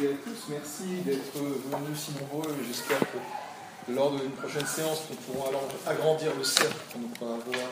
[0.00, 0.50] à tous.
[0.50, 2.54] Merci d'être venus si nombreux.
[2.66, 7.26] J'espère que lors d'une prochaine séance, nous pourrons alors agrandir le cercle pour ne pas
[7.26, 7.68] avoir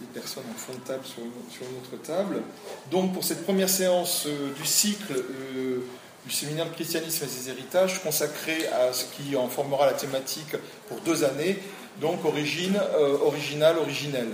[0.00, 2.42] des personnes en fond de table sur une, autre table.
[2.90, 5.80] Donc, pour cette première séance euh, du cycle euh,
[6.24, 10.54] du séminaire christianisme et ses héritages, consacré à ce qui en formera la thématique
[10.88, 11.58] pour deux années,
[12.00, 14.32] donc origine, euh, originale, originelle.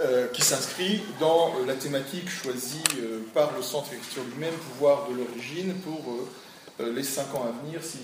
[0.00, 5.08] Euh, qui s'inscrit dans euh, la thématique choisie euh, par le Centre d'écriture lui-même, pouvoir
[5.08, 6.02] de l'origine, pour
[6.80, 7.98] les cinq ans à venir, si,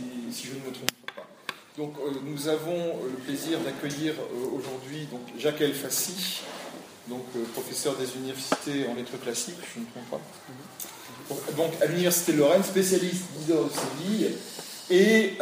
[0.44, 1.26] je ne me trompe pas.
[1.76, 4.14] Donc nous avons le plaisir d'accueillir
[4.54, 6.42] aujourd'hui donc, Jacques Elfassi,
[7.08, 10.20] donc professeur des universités en lettres classiques, je ne me trompe pas.
[11.56, 14.36] Donc à l'Université de Lorraine, spécialiste de Séville,
[14.90, 15.38] et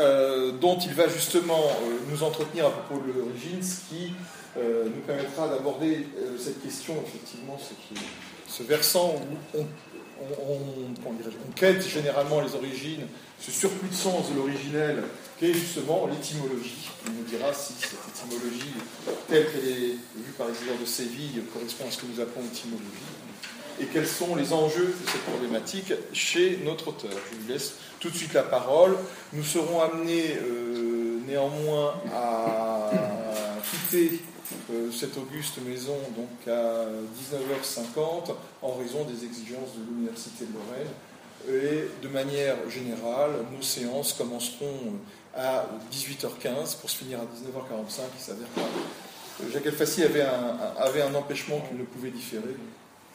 [0.60, 1.64] dont il va justement
[2.10, 4.12] nous entretenir à propos de l'origine, ce qui
[4.58, 7.58] euh, nous permettra d'aborder euh, cette question, effectivement,
[8.48, 9.14] ce, versant
[9.54, 9.58] où
[10.20, 13.06] on, quête généralement les origines,
[13.38, 15.04] ce surplus de sens de l'originel,
[15.38, 16.88] qui est justement l'étymologie.
[17.06, 18.74] Il nous dira si cette étymologie,
[19.28, 23.14] telle qu'elle est vue par Isidore de Séville, correspond à ce que nous appelons étymologie,
[23.80, 27.10] et quels sont les enjeux de cette problématique chez notre auteur.
[27.32, 28.96] Je vous laisse tout de suite la parole.
[29.32, 32.90] Nous serons amenés euh, néanmoins à
[33.70, 34.20] quitter
[34.70, 36.86] euh, cette auguste maison donc à
[37.20, 40.92] 19h50 en raison des exigences de l'Université de Lorraine.
[41.48, 44.94] Et de manière générale, nos séances commenceront
[45.36, 48.00] à 18h15 pour se finir à 19h45.
[48.18, 52.56] Il s'avère que euh, Jacques Elfassi avait un, avait un empêchement qu'il ne pouvait différer.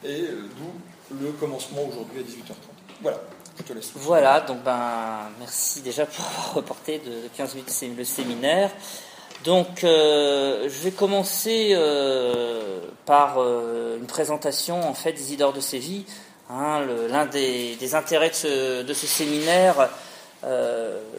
[0.04, 2.54] Et euh, d'où le commencement aujourd'hui à 18h30.
[3.00, 3.20] Voilà.
[3.56, 3.92] Je te laisse.
[3.94, 8.70] Voilà, donc ben, merci déjà pour avoir reporté de 15 minutes le séminaire.
[9.44, 16.04] Donc, euh, je vais commencer euh, par une présentation en fait d'Isidore de Séville.
[16.50, 18.34] Hein, L'un des, intérêts de
[18.94, 19.88] ce, séminaire,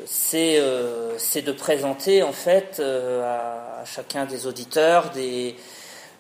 [0.06, 5.56] c'est de présenter en fait à, chacun des auditeurs des,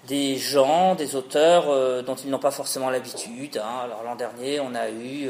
[0.07, 3.57] des gens, des auteurs dont ils n'ont pas forcément l'habitude.
[3.57, 3.79] Hein.
[3.83, 5.29] Alors l'an dernier, on a eu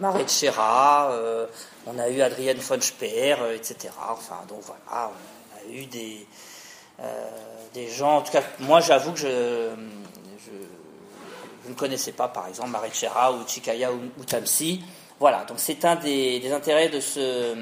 [0.00, 1.48] Marie de
[1.86, 3.88] on a eu Adrienne von Speer, etc.
[4.10, 5.10] Enfin, donc voilà
[5.68, 6.26] eu des,
[7.00, 7.26] euh,
[7.74, 9.70] des gens, en tout cas, moi j'avoue que je,
[10.44, 14.82] je, ne connaissais pas, par exemple, Marichera ou Chikaya ou, Tamsi.
[15.18, 17.54] Voilà, donc c'est un des, intérêts de ce,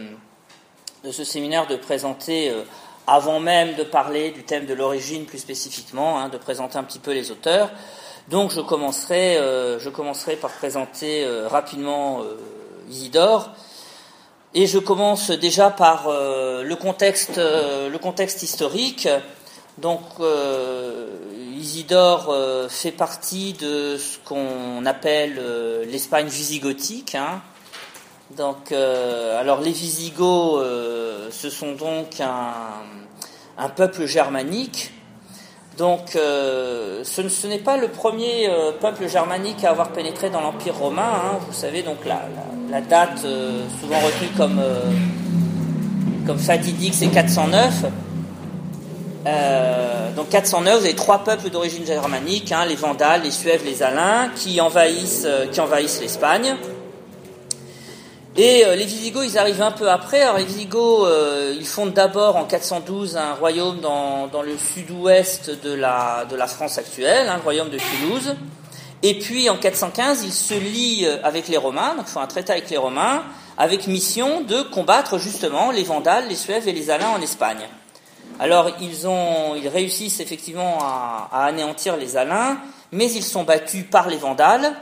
[1.04, 2.62] de ce séminaire de présenter, euh,
[3.08, 6.98] avant même de parler du thème de l'origine plus spécifiquement, hein, de présenter un petit
[7.00, 7.70] peu les auteurs.
[8.28, 12.22] Donc je commencerai, euh, je commencerai par présenter rapidement
[12.88, 13.50] Isidore,
[14.54, 17.90] et je commence déjà par euh, le, contexte, euh,
[18.42, 19.08] historique.
[19.76, 21.06] Donc, euh,
[21.56, 22.34] Isidore
[22.68, 25.40] fait partie de ce qu'on appelle
[25.90, 27.14] l'Espagne visigothique.
[27.14, 27.42] Hein.
[28.36, 30.62] Donc, alors les Visigoths,
[31.30, 34.92] ce sont donc un, peuple germanique
[35.78, 40.74] donc, euh, ce, n'est pas le premier euh, peuple germanique à avoir pénétré dans l'Empire
[40.76, 41.02] romain.
[41.02, 41.38] Hein.
[41.46, 44.60] Vous savez, donc la, date euh, souvent retenue comme,
[46.26, 47.84] comme fatidique, c'est 409.
[50.16, 54.30] donc 409, vous avez trois peuples d'origine germanique, hein, les Vandales, les Suèves, les Alains,
[54.34, 55.28] qui envahissent
[56.00, 56.56] l'Espagne.
[58.40, 60.22] Et euh, les Visigoths, ils arrivent un peu après.
[60.22, 65.50] Alors les Visigoths, euh, ils fondent d'abord en 412 un royaume dans, dans le sud-ouest
[65.64, 68.36] de la, de la France actuelle, hein, le royaume de Toulouse.
[69.02, 72.52] Et puis en 415, ils se lient euh, avec les Romains, donc font un traité
[72.52, 73.24] avec les Romains,
[73.56, 77.66] avec mission de combattre justement les Vandales, les Suèves et les Alains en Espagne.
[78.38, 82.58] Alors ils, ont, ils réussissent effectivement à, à anéantir les Alains,
[82.92, 84.76] mais ils sont battus par les Vandales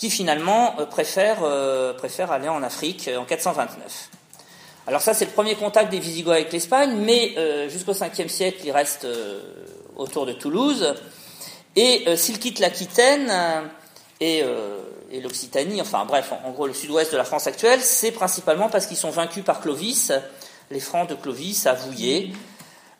[0.00, 1.92] qui finalement euh, préfère, euh,
[2.30, 4.08] aller en Afrique euh, en 429.
[4.86, 7.36] Alors ça, c'est le premier contact des Visigoths avec l'Espagne, mais
[7.68, 9.06] jusqu'au 5e siècle, ils restent
[9.94, 10.94] autour de Toulouse.
[11.76, 13.30] Et s'ils quittent l'Aquitaine
[14.20, 14.42] et,
[15.12, 18.86] et l'Occitanie, enfin bref, en, gros le sud-ouest de la France actuelle, c'est principalement parce
[18.86, 20.12] qu'ils sont vaincus par Clovis,
[20.70, 22.32] les Francs de Clovis à Vouillé,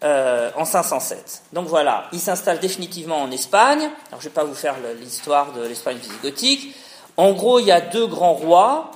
[0.02, 1.42] en 507.
[1.54, 3.90] Donc voilà, ils s'installent définitivement en Espagne.
[4.10, 6.76] Alors je ne vais pas vous faire l'histoire de l'Espagne visigothique.
[7.20, 8.90] En gros, il y a deux grands rois.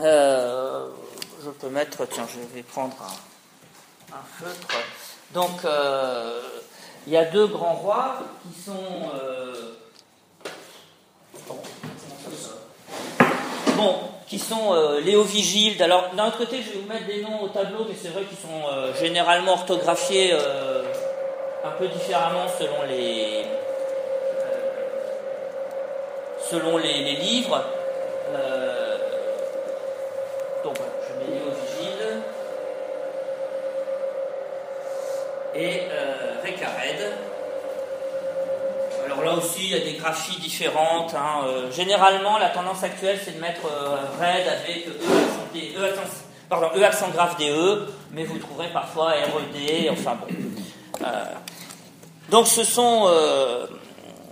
[0.00, 0.88] Euh,
[1.44, 2.96] je peux mettre, tiens, je vais prendre
[4.12, 4.66] un, feutre.
[5.32, 6.40] Donc, euh,
[7.06, 8.72] il y a deux grands rois qui sont.
[9.14, 9.54] Euh,
[13.76, 13.94] bon,
[14.26, 14.74] qui sont
[15.04, 15.80] Léo Vigilde.
[15.82, 18.24] Alors, d'un autre côté, je vais vous mettre des noms au tableau, mais c'est vrai
[18.24, 18.64] qu'ils sont
[19.00, 23.44] généralement orthographiés un peu différemment selon les,
[26.50, 27.62] selon les, livres.
[28.34, 28.96] Euh,
[30.64, 32.22] Donc je mets Léo Vigile
[35.54, 37.12] et euh, Récared.
[39.06, 41.14] Alors là aussi, il y a des graphies différentes.
[41.14, 41.44] Hein.
[41.46, 45.94] Euh, généralement, la tendance actuelle, c'est de mettre euh, RED avec E accent, D, e
[46.48, 50.26] pardon, e accent grave DE, mais vous trouverez parfois RED, enfin bon.
[52.28, 53.08] Donc ce sont,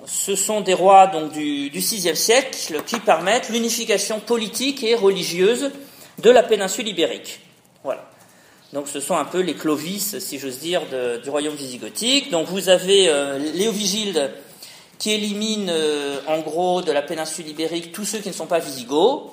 [0.08, 5.70] ce sont des rois donc, du, du VIe siècle qui permettent l'unification politique et religieuse
[6.18, 7.40] de la péninsule ibérique.
[7.84, 8.04] Voilà.
[8.72, 10.82] Donc ce sont un peu les Clovis, si j'ose dire,
[11.22, 12.30] du royaume visigothique.
[12.30, 14.30] Donc vous avez euh, Léovigilde
[14.98, 18.58] qui élimine euh, en gros de la péninsule ibérique tous ceux qui ne sont pas
[18.58, 19.30] visigoths.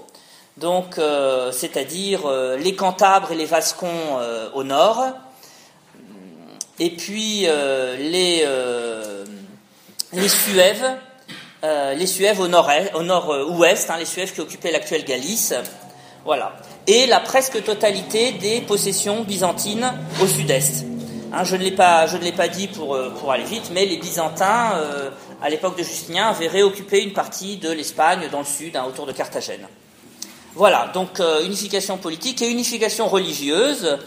[0.57, 4.19] Donc euh, c'est-à-dire euh, les Cantabres et les Vascons
[4.54, 5.04] au nord,
[6.80, 7.48] et puis
[8.00, 8.45] les,
[10.15, 10.85] les Suèves,
[11.63, 15.53] euh, les Suèves au nord-ouest, hein, les Suèves qui occupaient l'actuelle Galice,
[16.23, 16.53] voilà,
[16.88, 19.91] et la presque totalité des possessions byzantines
[20.21, 20.85] au sud-est.
[21.33, 22.07] Hein, je ne l'ai pas,
[22.47, 25.09] dit pour, euh, aller vite, mais les Byzantins, euh,
[25.41, 29.06] à l'époque de Justinien, avaient réoccupé une partie de l'Espagne dans le sud, hein, autour
[29.06, 29.67] de Carthagène.
[30.53, 33.97] Voilà, donc unification politique et unification religieuse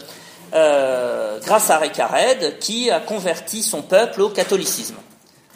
[0.51, 4.95] grâce à Récared qui a converti son peuple au catholicisme.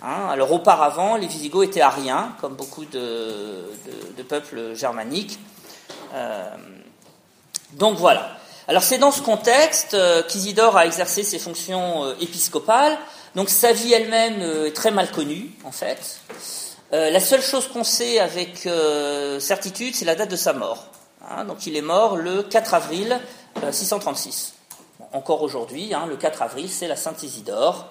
[0.03, 3.63] Hein, alors auparavant, les Visigoths étaient ariens, comme beaucoup de,
[4.27, 5.39] peuples germaniques.
[6.13, 6.45] Euh,
[7.73, 8.37] donc voilà.
[8.67, 12.97] Alors c'est dans ce contexte euh, qu'Isidore a exercé ses fonctions euh, épiscopales.
[13.35, 16.19] Donc sa vie elle-même est très mal connue, en fait.
[16.91, 18.69] La seule chose qu'on sait avec
[19.39, 20.85] certitude, c'est la date de sa mort.
[21.29, 23.19] Hein, donc il est mort le 4 avril
[23.63, 24.53] euh, 636.
[24.99, 27.87] Bon, encore aujourd'hui, hein, le 4 avril, c'est la Sainte Isidore.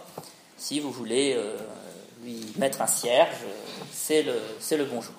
[0.59, 1.37] Si vous voulez
[2.23, 3.37] lui mettre un cierge,
[3.93, 4.35] c'est le,
[4.77, 5.15] le bon jour.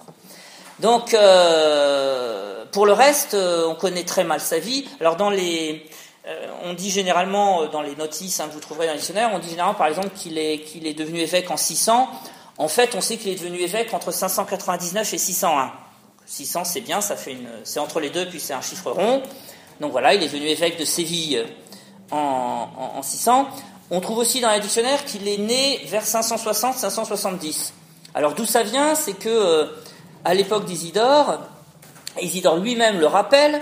[0.80, 4.86] Donc, euh, pour le reste, euh, on connaît très mal sa vie.
[5.00, 5.86] Alors, dans les,
[6.28, 9.40] euh, on dit généralement dans les notices hein, que vous trouverez dans les dictionnaires, on
[9.40, 12.10] dit généralement, par exemple, qu'il est, qu'il est devenu évêque en 600.
[12.58, 15.72] En fait, on sait qu'il est devenu évêque entre 599 et 601.
[16.26, 19.22] 600, c'est bien, ça fait une, c'est entre les deux, puis c'est un chiffre rond.
[19.82, 21.46] Donc voilà, il est devenu évêque de Séville
[22.12, 23.48] en, en 600.
[23.92, 27.72] On trouve aussi dans les dictionnaires qu'il est né vers 560-570.
[28.16, 29.66] Alors d'où ça vient C'est que euh,
[30.24, 31.40] à l'époque d'Isidore,
[32.22, 33.62] Isidore lui-même le rappelle,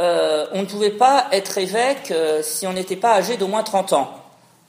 [0.00, 3.62] euh, on ne pouvait pas être évêque euh, si on n'était pas âgé d'au moins
[3.62, 4.14] 30 ans.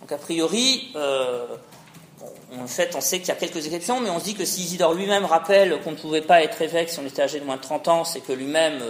[0.01, 4.23] Donc a priori, en fait, on sait qu'il y a quelques exceptions, mais on se
[4.23, 7.21] dit que si Isidore lui-même rappelle qu'on ne pouvait pas être évêque si on était
[7.21, 8.81] âgé de moins de 30 ans, c'est que lui-même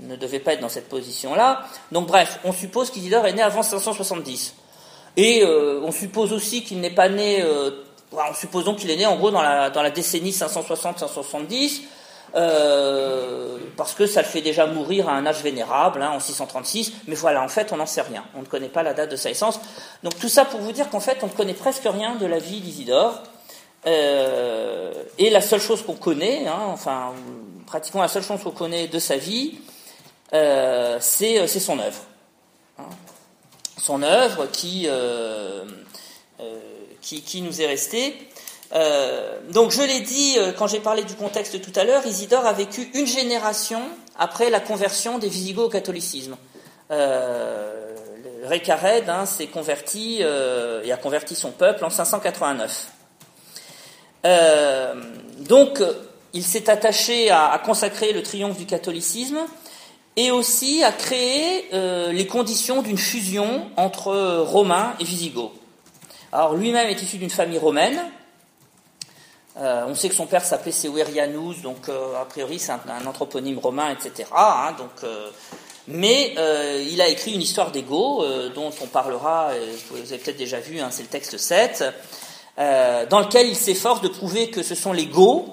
[0.00, 1.64] ne devait pas être dans cette position-là.
[1.92, 4.54] Donc bref, on suppose qu'Isidore est né avant 570.
[5.16, 7.70] Et euh, on suppose aussi qu'il n'est pas né euh,
[8.12, 11.82] en supposant qu'il est né en gros dans la, dans la décennie 560-570,
[12.34, 16.92] euh, parce que ça le fait déjà mourir à un âge vénérable, hein, en 636,
[17.08, 18.24] mais voilà, en fait, on n'en sait rien.
[18.34, 19.58] On ne connaît pas la date de sa naissance.
[20.02, 22.38] Donc tout ça pour vous dire qu'en fait, on ne connaît presque rien de la
[22.38, 23.22] vie d'Isidore.
[23.86, 27.12] Euh, et la seule chose qu'on connaît, hein, enfin,
[27.66, 29.58] pratiquement la seule chose qu'on connaît de sa vie,
[30.32, 32.02] c'est son œuvre.
[32.78, 32.84] Hein.
[33.78, 35.64] Son œuvre qui, euh,
[36.40, 36.58] euh,
[37.02, 38.16] qui, qui, nous est restée.
[38.74, 42.52] Euh, donc je l'ai dit quand j'ai parlé du contexte tout à l'heure, Isidore a
[42.52, 43.82] vécu une génération
[44.18, 46.36] après la conversion des Visigoths au catholicisme.
[48.44, 52.92] Récared hein, s'est converti et a converti son peuple en 589.
[54.26, 54.94] Euh,
[55.40, 55.80] donc
[56.32, 59.38] il s'est attaché à, consacrer le triomphe du catholicisme
[60.16, 65.52] et aussi à créer euh, les conditions d'une fusion entre Romains et Visigoths.
[66.32, 68.00] Alors lui-même est issu d'une famille romaine.
[69.58, 73.58] Euh, on sait que son père s'appelait Severianus, donc euh, a priori c'est un, anthroponyme
[73.58, 74.28] romain, etc.
[74.36, 75.30] Hein, donc, euh,
[75.88, 79.52] mais euh, il a écrit une histoire des Goths, euh, dont on parlera,
[79.90, 81.84] vous avez peut-être déjà vu, hein, c'est le texte 7,
[82.58, 85.46] dans lequel il s'efforce de prouver que ce sont les Goths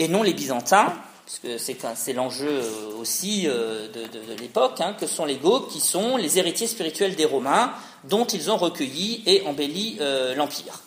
[0.00, 0.92] et non les Byzantins,
[1.28, 2.62] puisque c'est l'enjeu
[2.98, 7.26] aussi de, de, l'époque, hein, que sont les Goths qui sont les héritiers spirituels des
[7.26, 7.72] Romains,
[8.04, 9.98] dont ils ont recueilli et embelli
[10.36, 10.80] l'Empire.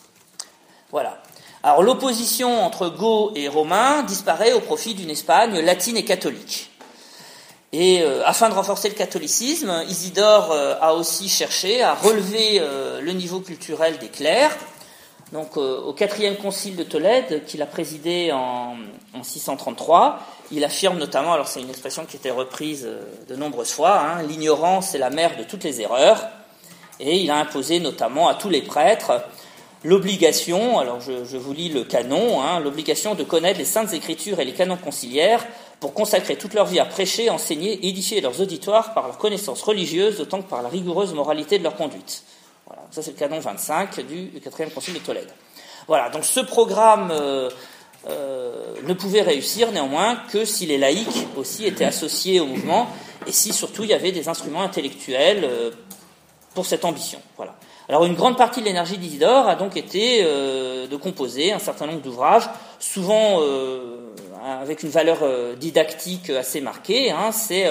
[0.90, 1.22] Voilà.
[1.62, 6.72] Alors l'opposition entre Goths et Romains disparaît au profit d'une Espagne latine et catholique.
[7.72, 13.00] Et euh, afin de renforcer le catholicisme, Isidore euh, a aussi cherché à relever euh,
[13.00, 14.54] le niveau culturel des clercs.
[15.32, 18.76] Donc au quatrième concile de Tolède, qu'il a présidé en,
[19.14, 20.20] en, 633,
[20.50, 22.86] il affirme notamment, alors c'est une expression qui était reprise
[23.28, 26.28] de nombreuses fois, hein, l'ignorance est la mère de toutes les erreurs,
[27.00, 29.22] et il a imposé notamment à tous les prêtres
[29.84, 34.40] l'obligation, alors je, je, vous lis le canon, hein, l'obligation de connaître les saintes écritures
[34.40, 35.44] et les canons conciliaires
[35.80, 40.20] pour consacrer toute leur vie à prêcher, enseigner, édifier leurs auditoires par leur connaissance religieuse
[40.20, 42.22] autant que par la rigoureuse moralité de leur conduite.
[42.92, 45.30] Ça c'est le canon 25 du, 4 concile de Tolède.
[45.88, 47.48] Voilà, donc ce programme euh,
[48.06, 52.88] euh, ne pouvait réussir néanmoins que si les laïcs aussi étaient associés au mouvement
[53.26, 55.70] et si surtout il y avait des instruments intellectuels euh,
[56.54, 57.18] pour cette ambition.
[57.38, 57.54] Voilà.
[57.88, 62.00] Alors une grande partie de l'énergie d'Isidore a donc été de composer un certain nombre
[62.00, 63.40] d'ouvrages, souvent
[64.44, 65.18] avec une valeur
[65.56, 67.10] didactique assez marquée.
[67.10, 67.66] Hein, c'est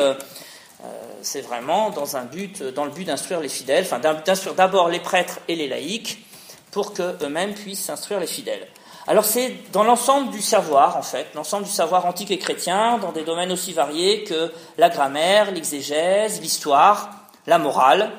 [1.21, 5.67] c'est vraiment dans le but d'instruire les fidèles, enfin d'instruire d'abord les prêtres et les
[5.67, 6.25] laïcs,
[6.71, 8.67] pour qu'eux-mêmes puissent instruire les fidèles.
[9.07, 13.11] Alors c'est dans l'ensemble du savoir, en fait, l'ensemble du savoir antique et chrétien, dans
[13.11, 17.09] des domaines aussi variés que la grammaire, l'exégèse, l'histoire,
[17.47, 18.11] la morale.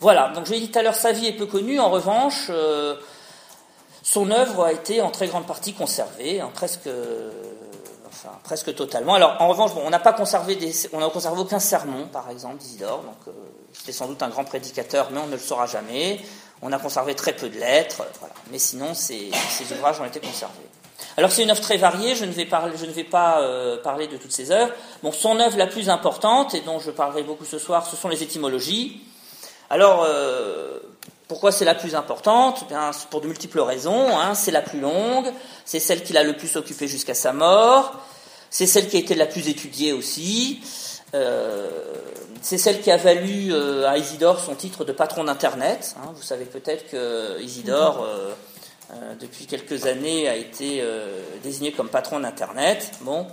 [0.00, 2.46] Voilà, donc je l'ai dit tout à l'heure, sa vie est peu connue, en revanche,
[2.50, 2.96] euh,
[4.02, 6.88] son œuvre a été en très grande partie conservée, hein, presque,
[8.18, 9.14] enfin, presque totalement.
[9.14, 10.58] Alors en revanche, on n'a pas conservé
[11.36, 13.32] aucun sermon, par exemple, d'Isidore, donc euh,
[13.72, 16.20] c'était sans doute un grand prédicateur, mais on ne le saura jamais.
[16.60, 18.02] On a conservé très peu de lettres,
[18.50, 19.30] mais sinon ces,
[19.72, 20.54] ouvrages ont été conservés.
[21.16, 24.08] Alors c'est une œuvre très variée, je ne vais, je ne vais pas euh, parler
[24.08, 24.72] de toutes ces œuvres.
[25.02, 28.08] Bon, son œuvre la plus importante, et dont je parlerai beaucoup ce soir, ce sont
[28.08, 29.02] les étymologies.
[29.70, 30.80] Alors, euh,
[31.28, 32.60] pourquoi c'est la plus importante?
[32.62, 34.18] Eh Bien, Pour de multiples raisons.
[34.18, 34.34] Hein.
[34.34, 35.30] C'est la plus longue,
[35.64, 37.94] c'est celle qui l'a le plus occupé jusqu'à sa mort,
[38.50, 40.60] c'est celle qui a été la plus étudiée aussi.
[41.14, 41.68] Euh,
[42.42, 45.96] c'est celle qui a valu euh, à Isidore son titre de patron d'Internet.
[45.98, 46.12] Hein.
[46.14, 48.34] Vous savez peut-être que Isidore, euh,
[49.20, 50.82] depuis quelques années, a été
[51.42, 52.90] désigné comme patron d'Internet.
[53.02, 53.26] Bon,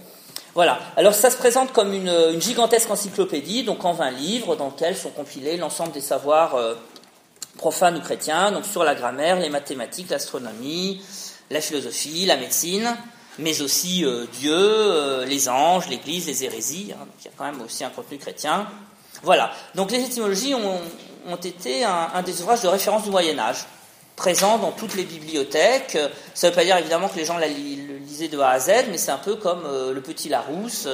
[0.54, 0.80] voilà.
[0.98, 5.12] Alors ça se présente comme une, gigantesque encyclopédie, donc en 20 livres, dans lesquels sont
[5.12, 6.58] compilés l'ensemble des savoirs
[7.58, 11.02] profanes ou chrétiens, donc sur la grammaire, les mathématiques, l'astronomie,
[11.50, 12.96] la philosophie, la médecine,
[13.40, 16.94] mais aussi euh, Dieu, euh, les anges, l'Église, les hérésies.
[16.94, 18.68] Hein, donc il y a quand même aussi un contenu chrétien.
[19.24, 19.52] Voilà.
[19.76, 23.66] Donc les étymologies ont, été un, des ouvrages de référence du Moyen Âge,
[24.16, 25.98] présents dans toutes les bibliothèques.
[26.34, 28.86] Ça ne veut pas dire évidemment que les gens la lisaient de A à Z,
[28.90, 30.88] mais c'est un peu comme euh, le petit Larousse.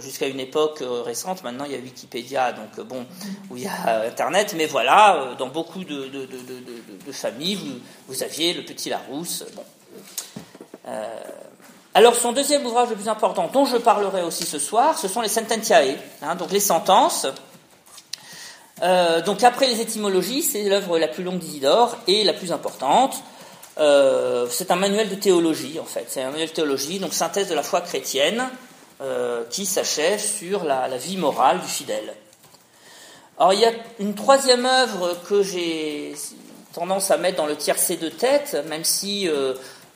[0.00, 3.06] Jusqu'à une époque récente, maintenant il y a Wikipédia, donc bon,
[3.50, 6.10] où il y a Internet, mais voilà, dans beaucoup de,
[7.12, 9.44] familles, vous, aviez le petit Larousse.
[9.54, 9.64] Bon.
[10.86, 11.04] Euh,
[11.94, 15.20] alors son deuxième ouvrage le plus important, dont je parlerai aussi ce soir, ce sont
[15.20, 17.26] les Sententiae, hein, donc les sentences.
[18.82, 23.14] Euh, donc après les étymologies, c'est l'œuvre la plus longue d'Isidore et la plus importante.
[23.78, 27.48] Euh, c'est un manuel de théologie en fait, c'est un manuel de théologie, donc synthèse
[27.48, 28.44] de la foi chrétienne,
[29.50, 32.14] qui s'achève sur la, vie morale du fidèle.
[33.38, 36.14] Alors il y a une troisième œuvre que j'ai
[36.72, 39.28] tendance à mettre dans le tiercé de tête, même si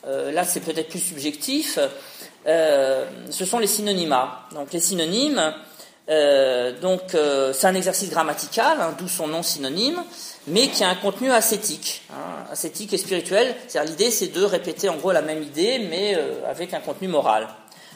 [0.07, 1.77] euh, là c'est peut-être plus subjectif,
[2.47, 4.17] euh, ce sont les synonymes.
[4.53, 5.53] Donc les synonymes,
[6.09, 10.01] euh, donc c'est un exercice grammatical, hein, d'où son nom synonyme,
[10.47, 13.53] mais qui a un contenu ascétique, hein, ascétique et spirituel.
[13.67, 16.17] C'est-à-dire l'idée c'est de répéter en gros la même idée, mais
[16.49, 17.47] avec un contenu moral.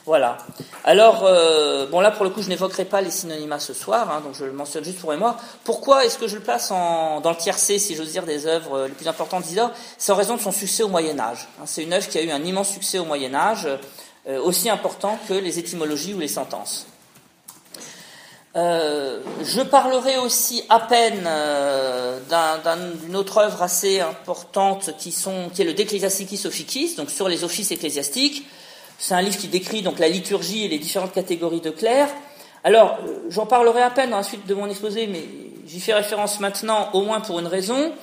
[0.06, 0.38] Voilà.
[0.84, 4.22] Alors, euh, bon là pour le coup, je n'évoquerai pas les synonymes ce soir, hein,
[4.22, 5.38] donc je le mentionne juste pour moi.
[5.64, 8.94] Pourquoi est-ce que je le place dans le tiercé, si j'ose dire, des œuvres les
[8.94, 9.72] plus importantes d'Isidore?
[9.98, 11.48] C'est en raison de son succès au Moyen Âge.
[11.60, 13.70] Hein, c'est une œuvre qui a eu un immense succès au Moyen Âge,
[14.28, 16.88] euh, aussi important que les étymologies ou les sentences.
[18.56, 21.28] Euh, je parlerai aussi à peine
[23.04, 27.72] d'une autre œuvre assez importante qui, est le De Ecclesiasticis Officis, donc sur les offices
[27.72, 28.46] ecclésiastiques.
[28.98, 32.10] C'est un livre qui décrit donc la liturgie et les différentes catégories de clercs.
[32.64, 35.24] Alors, euh, j'en parlerai à peine dans la suite de mon exposé, mais
[35.68, 37.94] j'y fais référence maintenant, au moins pour une raison,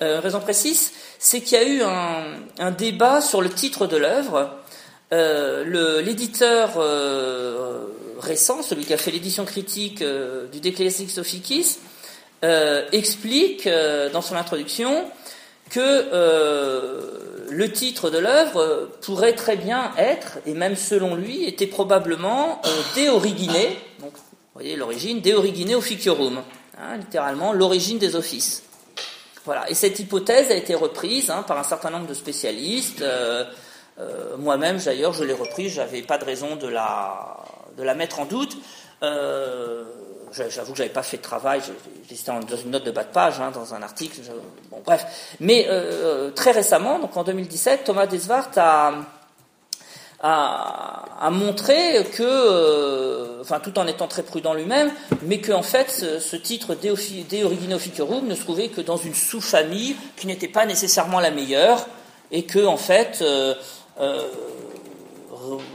[0.00, 4.50] euh, raison précise, c'est qu'il y a eu un, débat sur le titre de l'œuvre.
[5.12, 7.86] Euh, l'éditeur euh,
[8.20, 10.04] récent, celui qui a fait l'édition critique
[10.52, 11.78] du Declesiastic Officis,
[12.92, 13.68] explique
[14.12, 15.04] dans son introduction
[15.70, 16.04] que
[17.50, 22.68] le titre de l'œuvre pourrait très bien être, et même selon lui, était probablement euh,
[22.96, 23.52] De Origine,
[24.00, 26.42] donc vous voyez l'origine, De Origine Officiorum,
[26.78, 28.62] hein, littéralement l'origine des offices.
[29.44, 33.00] Voilà, et cette hypothèse a été reprise hein, par un certain nombre de spécialistes.
[33.00, 33.44] Euh,
[33.98, 37.38] euh, moi-même, d'ailleurs, je l'ai reprise, j'avais pas de raison de la,
[37.76, 38.56] de la mettre en doute.
[39.02, 39.84] Euh,
[40.32, 41.60] J'avoue que j'avais pas fait de travail,
[42.08, 44.20] j'étais dans une note de bas de page, hein, dans un article.
[44.70, 45.06] bon, bref.
[45.40, 48.92] Mais euh, très récemment, donc en 2017, Thomas Desvart a,
[50.20, 54.90] a, montré que, euh, enfin, tout en étant très prudent lui-même,
[55.22, 59.14] mais qu'en fait, ce, titre De, De Origine Officiorum ne se trouvait que dans une
[59.14, 61.86] sous-famille qui n'était pas nécessairement la meilleure,
[62.30, 63.54] et que, en fait, euh,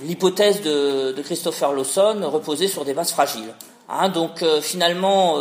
[0.03, 3.53] l'hypothèse de, Christopher Lawson reposait sur des bases fragiles.
[3.93, 4.09] Hein.
[4.09, 5.38] donc finalement,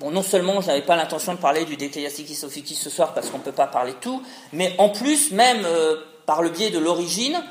[0.00, 3.28] bon, non seulement je n'avais pas l'intention de parler du Decliastikis Ophicis ce soir parce
[3.30, 4.22] qu'on ne peut pas parler de tout,
[4.52, 5.66] mais en plus, même
[6.26, 7.42] par le biais de l'origine,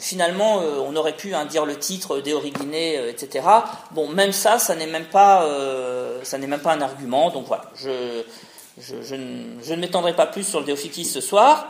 [0.00, 3.46] finalement, euh, on aurait pu hein, dire le titre euh, etc.
[3.92, 7.30] Bon, même ça, ça n'est même pas, euh, même pas un argument.
[7.30, 11.68] Donc voilà, je, ne, m'étendrai pas plus sur le Déophytis ce soir.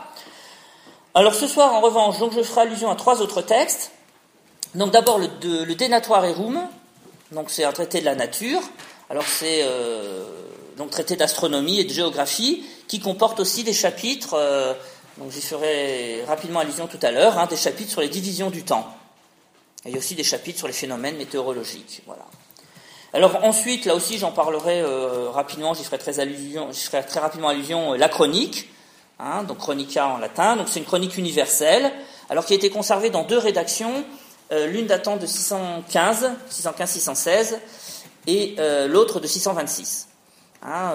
[1.13, 3.91] Alors ce soir, en revanche, donc je ferai allusion à trois autres textes.
[4.73, 5.73] Donc d'abord le, de, le
[6.09, 6.61] Rerum,
[7.31, 8.61] donc c'est un traité de la nature.
[9.09, 9.65] Alors c'est
[10.77, 14.37] donc traité d'astronomie et de géographie qui comporte aussi des chapitres
[15.17, 18.63] donc j'y ferai rapidement allusion tout à l'heure, hein, des chapitres sur les divisions du
[18.63, 18.87] temps.
[19.85, 22.01] Et il y a aussi des chapitres sur les phénomènes météorologiques.
[22.05, 22.25] Voilà.
[23.13, 27.49] Alors ensuite, là aussi, j'en parlerai euh, rapidement, j'y ferai très, allusion, ferai très rapidement
[27.49, 28.69] allusion, euh, la chronique,
[29.19, 31.91] hein, donc chronica en latin, donc c'est une chronique universelle,
[32.29, 34.01] alors qui a été conservée dans deux rédactions, euh,
[34.51, 37.57] l'une datant de 615, 615-616,
[38.27, 38.55] et
[38.87, 40.07] l'autre de 626.
[40.63, 40.93] Hein,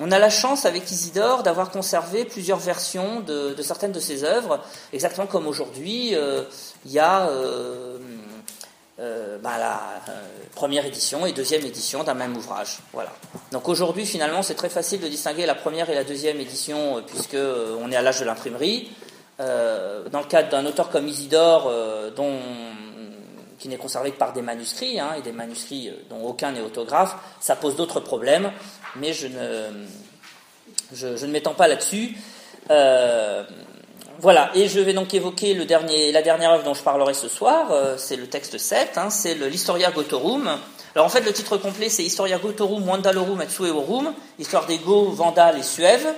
[0.00, 4.60] on a la chance avec Isidore d'avoir conservé plusieurs versions de, certaines de ses œuvres,
[4.92, 6.44] exactement comme aujourd'hui, euh,
[6.84, 7.98] il y a euh,
[9.00, 9.80] euh, bah, la
[10.54, 12.78] première édition et deuxième édition d'un même ouvrage.
[13.50, 17.36] Donc aujourd'hui, finalement, c'est très facile de distinguer la première et la deuxième édition, puisque
[17.36, 18.90] on est à l'âge de l'imprimerie.
[19.38, 21.72] Dans le cadre d'un auteur comme Isidore,
[22.16, 22.38] dont
[23.58, 27.16] qui n'est conservé que par des manuscrits, hein, et des manuscrits dont aucun n'est autographe,
[27.40, 28.52] ça pose d'autres problèmes
[28.96, 29.86] mais je ne,
[30.92, 32.16] je, ne m'étends pas là-dessus.
[32.70, 33.44] Euh,
[34.20, 37.94] voilà, et je vais donc évoquer la dernière œuvre dont je parlerai ce soir, euh,
[37.96, 40.58] c'est le texte 7, hein, c'est l'Historia Gotorum.
[40.94, 45.14] Alors en fait, le titre complet, c'est Historia Gotorum Wandalorum et Suevorum, histoire des Goths,
[45.14, 46.08] Vandales et Suèves.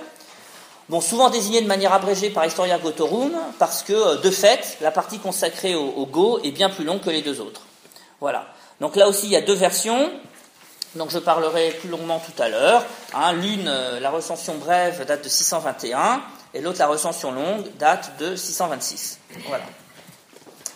[0.91, 4.91] Bon, souvent désigné de manière abrégée par Historia Gotorum, parce que, euh, de fait, la
[4.91, 7.61] partie consacrée aux Goths est bien plus longue que les deux autres.
[8.19, 8.47] Voilà.
[8.81, 10.11] Donc là aussi, il y a deux versions.
[10.95, 12.83] Donc je parlerai plus longuement tout à l'heure.
[13.13, 13.31] Hein.
[13.31, 18.35] L'une, euh, la recension brève, date de 621, et l'autre, la recension longue, date de
[18.35, 19.17] 626.
[19.47, 19.63] Voilà.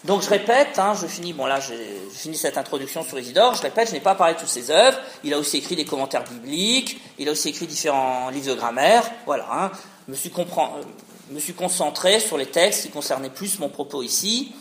[0.05, 3.63] Donc je répète, hein, je finis, bon là j'ai fini cette introduction sur Isidore, je
[3.63, 6.23] répète, je n'ai pas parlé de toutes ses œuvres, il a aussi écrit des commentaires
[6.23, 9.71] bibliques, il a aussi écrit différents livres de grammaire, voilà, hein,
[10.07, 10.83] me, suis euh,
[11.31, 14.53] me suis concentré sur les textes qui concernaient plus mon propos ici,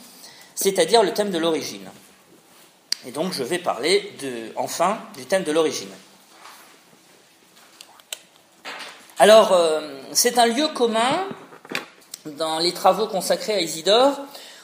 [0.55, 1.89] c'est-à-dire le thème de l'origine.
[3.07, 5.91] Et donc je vais parler de, enfin du thème de l'origine.
[9.19, 9.81] Alors, euh,
[10.13, 11.29] c'est un lieu commun
[12.25, 14.19] dans les travaux consacrés à Isidore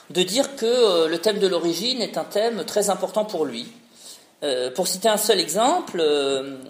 [0.09, 3.71] de dire que euh, le thème de l'origine est un thème très important pour lui.
[4.73, 6.03] Pour citer un seul exemple,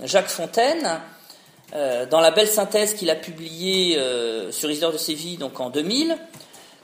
[0.03, 0.99] Jacques Fontaine,
[1.73, 3.97] dans la belle synthèse qu'il a publiée
[4.51, 6.17] sur Isidore de Séville donc en 2000,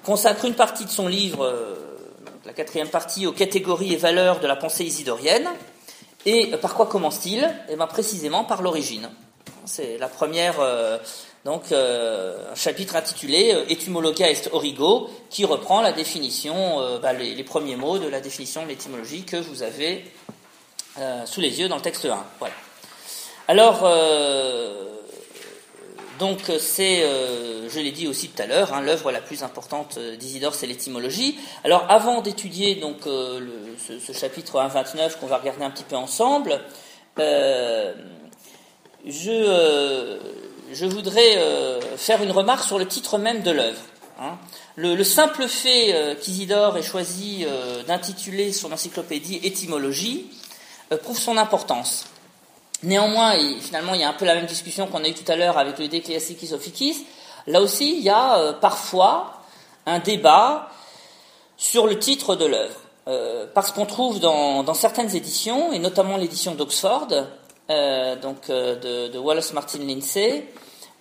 [0.06, 1.54] consacre une partie de son livre
[2.48, 5.48] la quatrième partie aux catégories et valeurs de la pensée isidorienne.
[6.26, 7.48] Et par quoi commence-t-il?
[7.70, 9.10] Eh bien précisément par l'origine.
[9.66, 10.98] C'est la première, euh,
[11.44, 17.36] donc euh, un chapitre intitulé euh, Etymologia est origo, qui reprend la définition, bah, les,
[17.36, 20.06] les, premiers mots de la définition de l'étymologie que vous avez
[21.26, 22.26] sous les yeux dans le texte 1.
[22.40, 22.56] Voilà.
[23.48, 23.88] Alors,
[26.20, 29.44] donc euh, c'est, euh, je l'ai dit aussi tout à l'heure, hein, l'œuvre la plus
[29.44, 31.38] importante euh, d'Isidore, c'est l'étymologie.
[31.64, 36.60] Alors avant d'étudier donc ce, chapitre 1.29 qu'on va regarder un petit peu ensemble,
[39.06, 40.18] je,
[40.72, 41.38] je voudrais
[41.98, 43.82] faire une remarque sur le titre même de l'œuvre.
[44.20, 44.38] Hein.
[44.76, 47.46] Le, simple fait qu'Isidore ait choisi
[47.88, 50.30] d'intituler son encyclopédie Étymologie
[51.02, 52.06] prouve son importance.
[52.84, 55.30] Néanmoins, et finalement, il y a un peu la même discussion qu'on a eue tout
[55.32, 57.06] à l'heure avec le Classicis Officis.
[57.48, 59.42] Là aussi, il y a euh, parfois
[59.86, 60.70] un débat
[61.56, 62.80] sur le titre de l'œuvre.
[63.08, 67.08] Euh, parce qu'on trouve dans, certaines éditions, et notamment l'édition d'Oxford,
[67.70, 70.46] euh, donc de, Wallace Martin Lindsay,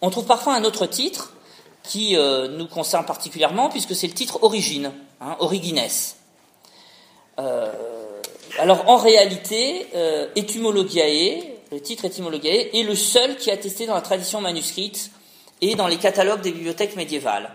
[0.00, 1.34] on trouve parfois un autre titre
[1.82, 5.80] qui nous concerne particulièrement, puisque c'est le titre Origine, hein, Origines.
[8.58, 9.86] alors en réalité,
[10.36, 15.10] Etymologiae, le titre Etymologiae, est le seul qui est attesté dans la tradition manuscrite
[15.60, 17.50] et dans les catalogues des bibliothèques médiévales.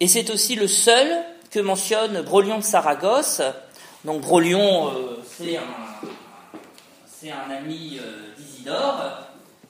[0.00, 1.06] Et c'est aussi le seul
[1.52, 3.40] que mentionne Brolion de Saragosse.
[4.04, 9.20] Donc Brolion, euh, c'est un, ami euh, d'Isidore,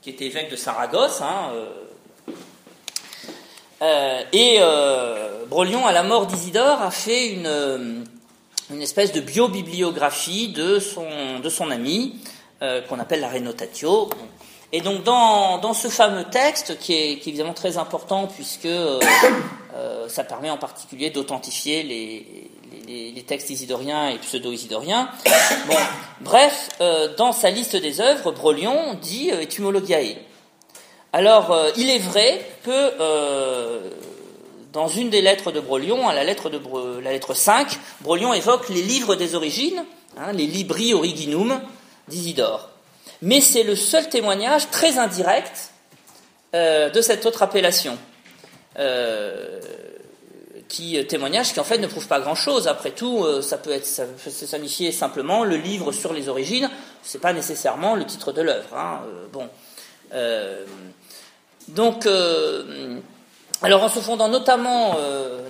[0.01, 1.21] qui était évêque de Saragosse.
[1.21, 1.53] Hein,
[3.83, 4.61] euh, et
[5.51, 8.07] Brolion, à la mort d'Isidore, a fait une,
[8.81, 10.81] espèce de biobibliographie de
[11.43, 12.19] de son ami,
[12.61, 14.11] euh, qu'on appelle la Renotatio.
[14.73, 18.99] Et donc dans, ce fameux texte, qui est, qui est évidemment très important puisque euh,
[19.77, 22.51] euh, ça permet en particulier d'authentifier les,
[23.15, 25.09] les, textes isidoriens et pseudo-isidoriens.
[26.21, 26.71] Bref,
[27.17, 30.17] dans sa liste des œuvres, Brolion dit Etymologiae.
[31.13, 32.95] Alors, il est vrai que
[34.73, 36.59] dans une des lettres de Brolion, à la lettre, de
[37.01, 39.85] la lettre 5, Brolion évoque les livres des origines,
[40.17, 41.61] hein, les libri originum
[42.09, 42.71] d'Isidore.
[43.23, 45.71] Mais c'est le seul témoignage très indirect
[46.55, 47.99] euh, de cette autre appellation.
[48.79, 49.61] Euh,
[50.69, 52.69] qui témoignage qui en fait ne prouve pas grand chose.
[52.69, 53.89] Après tout, euh, ça peut être
[54.23, 56.71] peut signifier simplement le livre sur les origines.
[57.03, 58.77] C'est pas nécessairement le titre de l'œuvre.
[58.77, 59.01] Hein.
[59.33, 59.49] Bon,
[61.69, 62.07] donc,
[63.63, 64.97] alors en se fondant notamment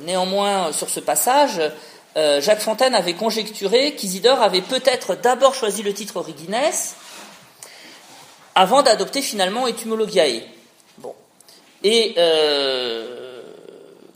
[0.05, 1.61] néanmoins sur ce passage,
[2.40, 6.57] Jacques Fontaine avait conjecturé qu'Isidore avait peut-être d'abord choisi le titre Origines
[8.54, 10.42] avant d'adopter finalement Etymologiae.
[10.98, 11.14] Bon.
[11.85, 13.28] Et euh,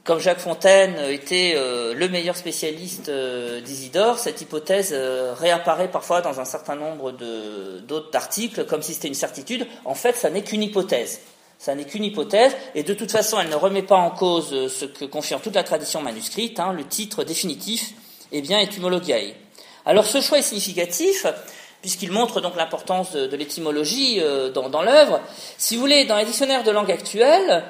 [0.05, 6.21] comme Jacques Fontaine était euh, le meilleur spécialiste euh, d'Isidore, cette hypothèse euh, réapparaît parfois
[6.21, 9.65] dans un certain nombre d'autres articles, comme si c'était une certitude.
[9.85, 11.21] En fait, ça n'est qu'une hypothèse.
[11.63, 14.85] Ça n'est qu'une hypothèse, et de toute façon, elle ne remet pas en cause ce
[14.85, 16.59] que confirme toute la tradition manuscrite.
[16.59, 17.93] Hein, le titre définitif,
[18.33, 19.35] eh bien, Etymologiae.
[19.87, 21.25] Alors, ce choix est significatif
[21.81, 25.21] puisqu'il montre donc l'importance de, l'étymologie euh, dans, l'œuvre.
[25.57, 27.63] Si vous voulez, dans les dictionnaires de langue actuelle,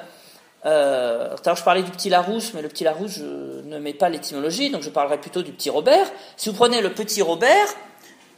[0.65, 4.71] euh, je parlais du petit Larousse, mais le petit Larousse, je ne mets pas l'étymologie,
[4.71, 6.11] donc je parlerai plutôt du petit Robert.
[6.35, 7.67] Si vous prenez le petit Robert,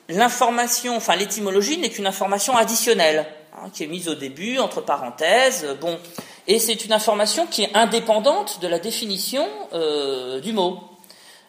[0.09, 5.67] l'information, enfin l'étymologie n'est qu'une information additionnelle, hein, qui est mise au début, entre parenthèses,
[5.81, 5.97] bon,
[6.47, 10.79] et c'est une information qui est indépendante de la définition euh, du mot.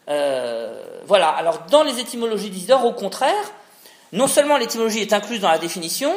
[0.08, 1.28] Euh, voilà.
[1.28, 3.52] Alors dans les étymologies d'Isidore, au contraire,
[4.12, 6.12] non seulement l'étymologie est incluse dans la définition,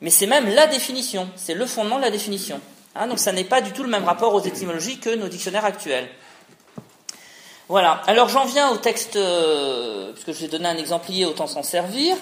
[0.00, 2.60] mais c'est même la définition, c'est le fondement de la définition.
[2.96, 5.64] Hein, donc ça n'est pas du tout le même rapport aux étymologies que nos dictionnaires
[5.64, 6.08] actuels.
[7.68, 8.02] Voilà.
[8.06, 12.16] Alors j'en viens au texte, euh, puisque je vais donner un exemplier, autant s'en servir.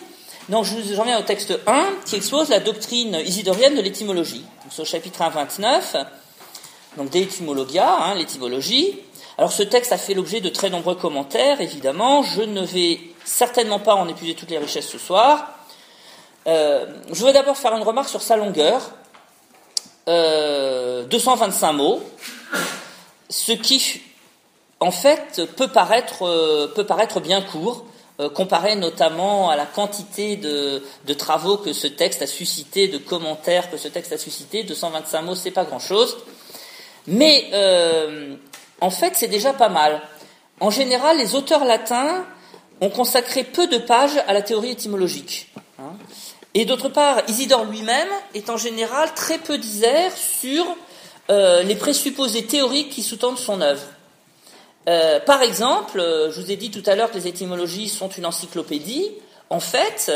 [0.49, 4.45] Donc j'en viens au texte 1 qui expose la doctrine isidorienne de l'étymologie.
[4.71, 5.97] C'est au chapitre 1, 29,
[6.97, 8.99] donc des étymologia, hein, l'étymologie.
[9.39, 12.23] Alors ce texte a fait l'objet de très nombreux commentaires, évidemment.
[12.23, 15.49] Je ne vais certainement pas en épuiser toutes les richesses ce soir.
[16.49, 18.91] Euh, je voudrais d'abord faire une remarque sur sa longueur.
[20.09, 22.03] Euh, 225 mots,
[23.29, 24.03] ce qui,
[24.81, 27.85] en fait, peut paraître, euh, bien court,
[28.35, 33.71] comparé notamment à la quantité de, de, travaux que ce texte a suscité, de commentaires
[33.71, 34.63] que ce texte a suscité.
[34.65, 36.19] 225 mots, c'est pas grand-chose.
[37.07, 38.37] Mais, euh,
[38.81, 40.03] en fait, c'est déjà pas mal.
[40.61, 42.25] En général, les auteurs latins
[42.81, 45.53] ont consacré peu de pages à la théorie étymologique.
[45.79, 45.93] Hein.
[46.55, 50.65] Et d'autre part, Isidore lui-même est en général très peu disert sur
[51.31, 53.83] euh, les présupposés théoriques qui sous-tendent son œuvre.
[54.89, 58.09] Euh, par exemple, euh, je vous ai dit tout à l'heure que les étymologies sont
[58.09, 59.13] une encyclopédie.
[59.49, 60.11] En fait,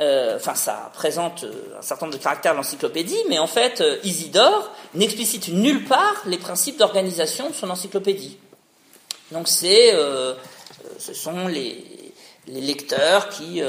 [0.00, 1.44] euh, enfin, ça présente
[1.78, 6.38] un certain nombre de caractères de l'encyclopédie, mais en fait, Isidore n'explicite nulle part les
[6.38, 8.38] principes d'organisation de son encyclopédie.
[9.32, 9.92] Donc, c'est,
[10.98, 11.84] ce sont les,
[12.46, 13.62] lecteurs qui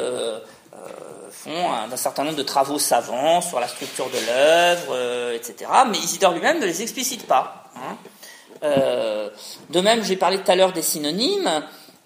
[1.32, 5.70] font un, certain nombre de travaux savants sur la structure de l'œuvre, etc.
[5.90, 7.70] Mais Isidore lui-même ne les explicite pas.
[7.76, 7.98] Hein.
[8.64, 9.30] Euh,
[9.70, 11.50] de même, j'ai parlé tout à l'heure des synonymes.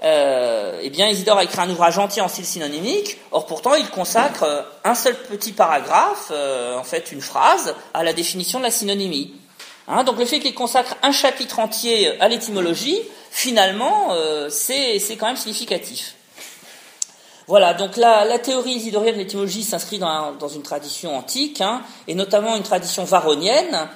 [0.04, 3.18] Euh, eh bien, Isidore a écrit un ouvrage entier en style synonymique.
[3.32, 8.14] Or, pourtant, il consacre un seul petit paragraphe, euh, en fait, une phrase, à la
[8.14, 9.34] définition de la synonymie.
[9.88, 13.00] Hein, donc, le fait qu'il consacre un chapitre entier à l'étymologie,
[13.32, 16.16] finalement, euh, c'est quand même significatif.
[17.48, 21.84] Voilà, donc la, la théorie isidorienne de l'étymologie s'inscrit dans, dans, une tradition antique, hein,
[22.08, 23.88] et notamment une tradition varonienne.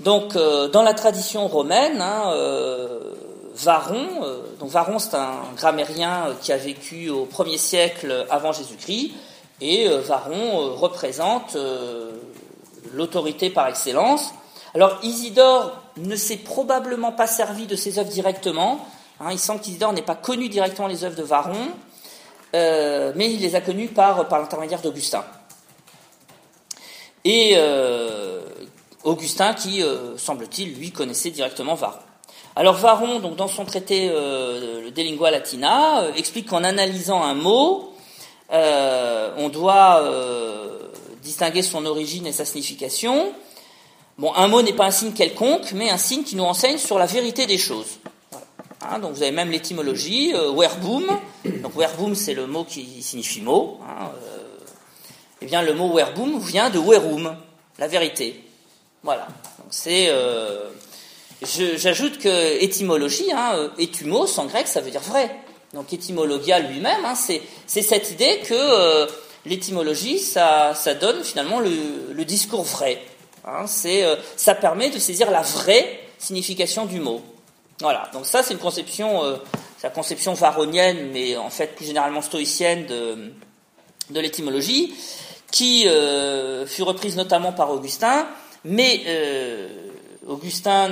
[0.00, 3.14] Donc, euh, dans la tradition romaine, hein, euh,
[3.54, 9.12] Varon, euh, donc Varon c'est un grammairien qui a vécu au 1er siècle avant Jésus-Christ,
[9.60, 11.56] et euh, Varon représente
[12.92, 14.32] l'autorité par excellence.
[14.74, 18.86] Alors Isidore ne s'est probablement pas servi de ses œuvres directement.
[19.20, 21.70] Hein, il semble qu'Isidore n'ait pas connu directement les œuvres de Varon.
[22.54, 25.24] Euh, mais il les a connus par, par l'intermédiaire d'Augustin.
[27.24, 28.40] Et euh,
[29.06, 32.00] Augustin qui, euh, semble-t-il, lui connaissait directement Varron.
[32.56, 37.92] Alors Varron, dans son traité euh, De Lingua Latina, euh, explique qu'en analysant un mot,
[38.50, 40.02] on doit
[41.22, 43.32] distinguer son origine et sa signification.
[44.18, 46.98] Bon, un mot n'est pas un signe quelconque, mais un signe qui nous enseigne sur
[46.98, 47.98] la vérité des choses.
[48.80, 51.06] Hein, donc vous avez même l'étymologie, werboom.
[51.44, 53.78] Donc werboom, c'est le mot qui signifie mot.
[53.82, 54.10] Hein,
[55.42, 57.36] Eh bien, le mot verbum vient de verum,
[57.78, 58.45] la vérité.
[59.06, 59.26] Voilà.
[59.70, 60.08] C'est.
[60.10, 60.68] Euh,
[61.42, 65.34] j'ajoute que étymologie, hein, étymos en grec, ça veut dire vrai.
[65.72, 69.06] Donc étymologia lui-même, hein, c'est cette idée que euh,
[69.46, 73.00] l'étymologie, ça, donne finalement le, discours vrai.
[73.44, 77.22] Hein, euh, ça permet de saisir la vraie signification du mot.
[77.80, 78.08] Voilà.
[78.12, 79.36] Donc ça, c'est une conception, euh,
[79.82, 84.94] la conception varonienne, mais en fait plus généralement stoïcienne de, l'étymologie,
[85.52, 88.26] qui euh, fut reprise notamment par Augustin,
[88.66, 89.68] mais euh,
[90.26, 90.90] Augustin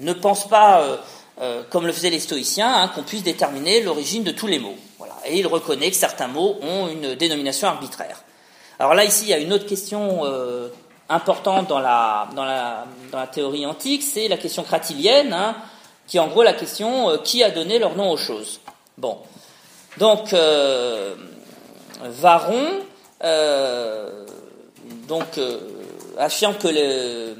[0.00, 0.82] ne, pense pas,
[1.40, 4.76] euh, comme le faisaient les stoïciens, hein, qu'on puisse déterminer l'origine de tous les mots.
[4.98, 5.14] Voilà.
[5.26, 8.24] Et il reconnaît que certains mots ont une dénomination arbitraire.
[8.78, 10.22] Alors là, ici, il y a une autre question
[11.08, 15.56] importante dans la, dans la, dans la théorie antique, c'est la question cratilienne, hein,
[16.06, 18.60] qui est en gros la question qui a donné leur nom aux choses.
[18.96, 19.18] Bon,
[19.98, 20.32] donc
[22.02, 22.68] Varon
[23.24, 24.17] euh,
[25.08, 25.58] donc, euh,
[26.18, 27.34] affirme que le,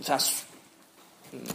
[0.00, 0.18] enfin,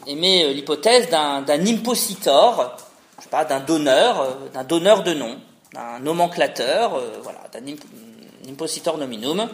[0.08, 2.78] émet l'hypothèse d'un, impositor,
[3.18, 5.38] je sais pas, d'un donneur, euh, d'un donneur de nom,
[5.74, 7.62] d'un nomenclateur, voilà, d'un
[8.50, 9.48] impositor nominum.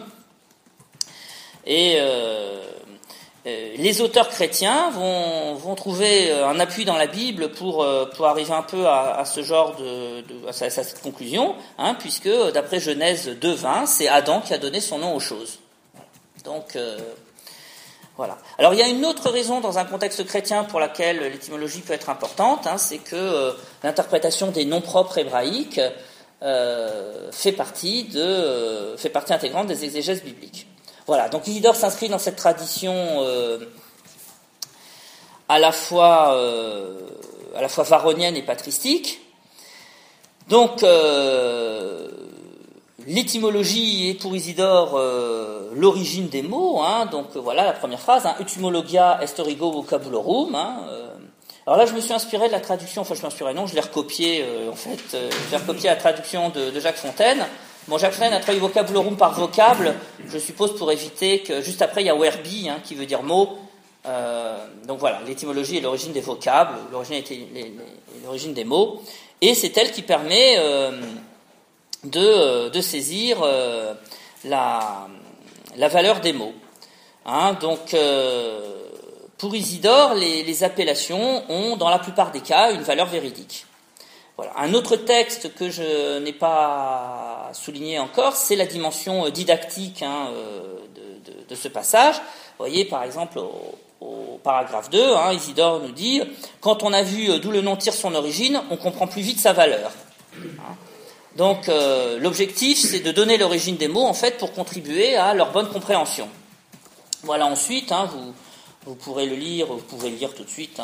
[1.66, 1.98] Et
[3.48, 8.04] euh, les auteurs chrétiens vont, vont, trouver euh, un appui dans la Bible pour, euh,
[8.06, 13.28] pour arriver un peu à, ce genre de, à, cette conclusion, hein, puisque d'après Genèse
[13.40, 15.60] 2.20, c'est Adam qui a donné son nom aux choses.
[16.44, 16.76] Donc
[18.16, 18.38] voilà.
[18.58, 21.92] Alors il y a une autre raison dans un contexte chrétien pour laquelle l'étymologie peut
[21.92, 25.80] être importante, hein, c'est que l'interprétation des noms propres hébraïques
[26.40, 30.68] fait partie de fait partie intégrante des exégèses bibliques.
[31.08, 33.60] Voilà, donc Isidore s'inscrit dans cette tradition euh,
[35.48, 37.00] à, la fois, euh,
[37.56, 39.18] à la fois varonienne et patristique.
[40.50, 42.10] Donc, euh,
[43.08, 44.96] l'étymologie est pour Isidore
[45.74, 46.80] l'origine des mots.
[46.80, 50.54] Hein, donc voilà la première phrase, hein, etymologia est origo vocabulorum.
[50.54, 50.76] Hein,
[51.66, 53.80] alors là, je me suis inspiré de la traduction, enfin je inspiré, non, je l'ai
[53.80, 55.18] recopié, en fait,
[55.50, 57.44] j'ai recopié la traduction de Jacques Fontaine.
[57.88, 59.94] Bon, Jacques Fontaine a traduit vocabularum par vocable,
[60.30, 63.22] je suppose pour éviter que juste après il y a werbi hein, qui veut dire
[63.22, 63.56] mot.
[64.04, 69.02] Euh, donc voilà, l'étymologie est l'origine des vocables, l'origine des mots,
[69.40, 71.00] et c'est elle qui permet euh,
[72.04, 73.38] de, euh, de, saisir
[74.44, 75.08] la,
[75.76, 76.54] la, valeur des mots.
[77.26, 77.94] Hein, donc
[79.38, 83.66] pour Isidore, les, appellations ont dans la plupart des cas une valeur véridique.
[84.56, 90.28] Un autre texte que je n'ai pas souligné encore, c'est la dimension euh, didactique hein,
[90.32, 90.78] euh,
[91.48, 92.16] de, ce passage.
[92.16, 93.40] Vous voyez, par exemple,
[94.00, 96.22] au, paragraphe 2, hein, Isidore nous dit
[96.60, 99.40] Quand on a vu euh, d'où le nom tire son origine, on comprend plus vite
[99.40, 99.90] sa valeur.
[101.38, 101.70] Donc,
[102.20, 106.28] l'objectif, c'est de donner l'origine des mots, en fait, pour contribuer à leur bonne compréhension.
[107.22, 108.34] Voilà, ensuite, vous,
[108.84, 110.80] vous pourrez le lire, vous pouvez lire tout de suite,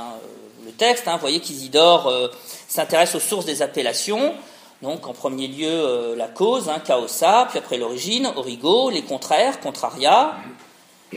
[0.64, 1.08] le texte.
[1.08, 2.28] Hein, vous voyez qu'Isidore euh,
[2.68, 4.34] s'intéresse aux sources des appellations.
[4.82, 9.60] Donc, en premier lieu, euh, la cause, hein, caosa, puis après l'origine, origo, les contraires,
[9.60, 10.36] contraria.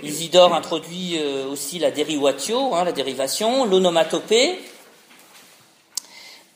[0.02, 4.60] Isidore introduit euh, aussi la derivatio, hein, la dérivation, l'onomatopée,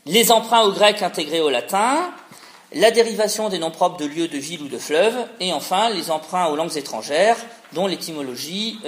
[0.05, 2.11] les emprunts au grec intégrés au latin,
[2.73, 6.11] la dérivation des noms propres de lieux, de villes ou de fleuves, et enfin les
[6.11, 7.37] emprunts aux langues étrangères
[7.73, 8.79] dont l'étymologie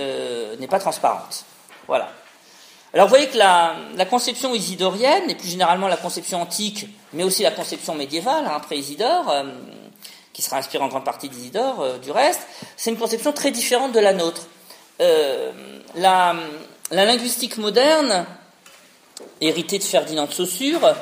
[0.59, 1.45] n'est pas transparente.
[1.87, 2.09] Voilà.
[2.93, 7.41] Alors vous voyez que la, conception isidorienne, et plus généralement la conception antique, mais aussi
[7.41, 9.43] la conception médiévale, hein, après Isidore, euh,
[10.31, 12.41] qui sera inspirée en grande partie d'Isidore euh, du reste,
[12.77, 14.45] c'est une conception très différente de la nôtre.
[15.01, 15.51] Euh,
[15.95, 16.35] la,
[16.91, 18.27] linguistique moderne,
[19.41, 20.93] héritée de Ferdinand de Saussure,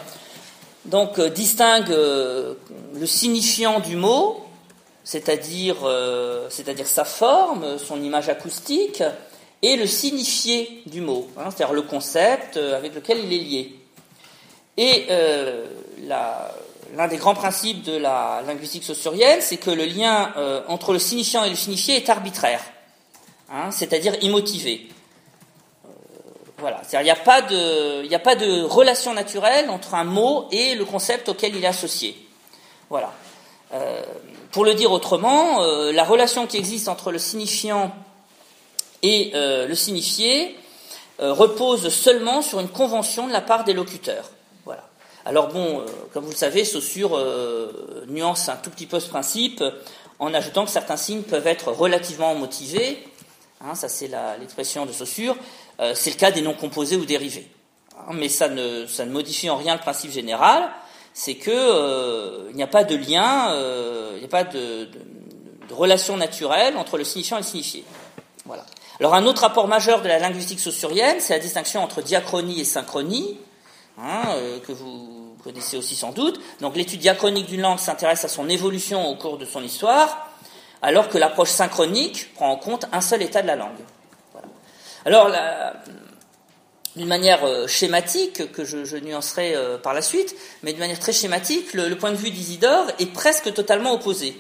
[0.86, 4.46] donc distingue le signifiant du mot,
[5.04, 5.78] c'est-à-dire
[6.50, 9.04] c'est-à-dire sa forme, son image acoustique,
[9.62, 13.76] et le signifié du mot, hein, c'est-à-dire le concept euh, avec lequel il est lié.
[14.78, 15.66] Et euh,
[16.08, 21.00] l'un des grands principes de la linguistique saussurienne, c'est que le lien euh, entre le
[21.00, 22.64] signifiant et le signifié est arbitraire,
[23.52, 24.88] hein, c'est-à-dire immotivé.
[26.62, 30.76] Voilà, il n'y a, pas de, a pas de relation naturelle entre un mot et
[30.76, 32.16] le concept auquel il est associé.
[32.90, 33.12] Voilà.
[34.52, 37.92] pour le dire autrement, la relation qui existe entre le signifiant
[39.04, 40.56] et euh, le signifié
[41.20, 44.30] euh, repose seulement sur une convention de la part des locuteurs.
[44.66, 44.84] Voilà.
[45.26, 47.20] Alors bon, euh, comme vous le savez, Saussure
[48.08, 49.64] nuance un tout petit peu ce principe
[50.20, 53.04] en ajoutant que certains signes peuvent être relativement motivés.
[53.62, 55.36] Hein, ça, c'est l'expression de Saussure.
[55.94, 57.50] C'est le cas des noms composés ou dérivés.
[57.98, 60.70] Hein, mais ça ne, modifie en rien le principe général,
[61.14, 63.54] c'est que il n'y a pas de lien,
[64.14, 64.90] il n'y a pas de,
[65.72, 67.84] relation naturelle entre le signifiant et le signifié.
[68.46, 68.66] Voilà.
[69.00, 72.66] Alors un autre rapport majeur de la linguistique saussurienne, c'est la distinction entre diachronie et
[72.66, 73.38] synchronie,
[73.98, 74.22] hein,
[74.68, 76.40] que vous connaissez aussi sans doute.
[76.62, 80.30] Donc l'étude diachronique d'une langue s'intéresse à son évolution au cours de son histoire,
[80.82, 83.80] alors que l'approche synchronique prend en compte un seul état de la langue.
[85.06, 85.32] Alors,
[86.96, 91.14] d'une manière euh, schématique, que je, nuancerai euh, par la suite, mais d'une manière très
[91.14, 94.38] schématique, le, point de vue d'Isidore est presque totalement opposé.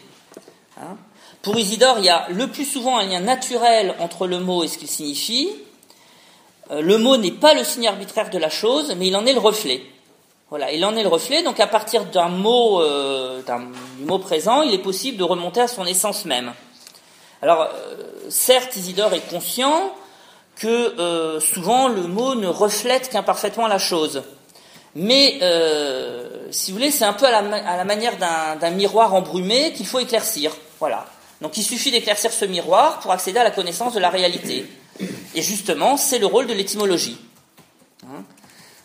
[0.77, 0.97] Hein.
[1.41, 4.67] Pour Isidore, il y a le plus souvent un lien naturel entre le mot et
[4.67, 5.49] ce qu'il signifie.
[6.71, 9.33] Euh, le mot n'est pas le signe arbitraire de la chose, mais il en est
[9.33, 9.81] le reflet.
[10.49, 11.43] Voilà, il en est le reflet.
[11.43, 12.83] Donc, à partir d'un mot,
[13.97, 16.51] du mot présent, il est possible de remonter à son essence même.
[17.41, 17.69] Alors,
[18.27, 19.93] certes, Isidore est conscient
[20.61, 24.21] que euh, souvent le mot ne reflète qu'imparfaitement la chose.
[24.93, 29.87] Mais, euh, si vous voulez, c'est un peu à la, manière d'un miroir embrumé qu'il
[29.87, 30.55] faut éclaircir.
[30.79, 31.07] Voilà.
[31.41, 34.67] Donc il suffit d'éclaircir ce miroir pour accéder à la connaissance de la réalité.
[35.33, 37.17] Et justement, c'est le rôle de l'étymologie.
[38.03, 38.23] Hein.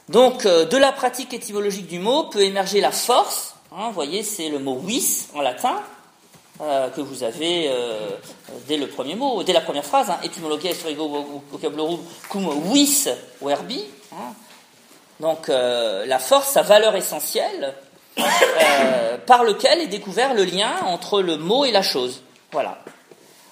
[0.08, 3.54] Donc, euh, de la pratique étymologique du mot peut émerger la force.
[3.70, 5.82] Hein, vous voyez, c'est le mot vis en latin,
[6.60, 8.10] euh, que vous avez euh,
[8.66, 11.42] dès le premier mot, dès la première phrase, hein, etymologia historico
[12.28, 13.08] cum vis
[13.42, 13.84] verbi.
[14.12, 14.32] Hein.
[15.20, 17.74] Donc euh, la force, sa valeur essentielle,
[19.26, 22.22] par lequel est découvert le lien entre le mot et la chose.
[22.52, 22.78] Voilà.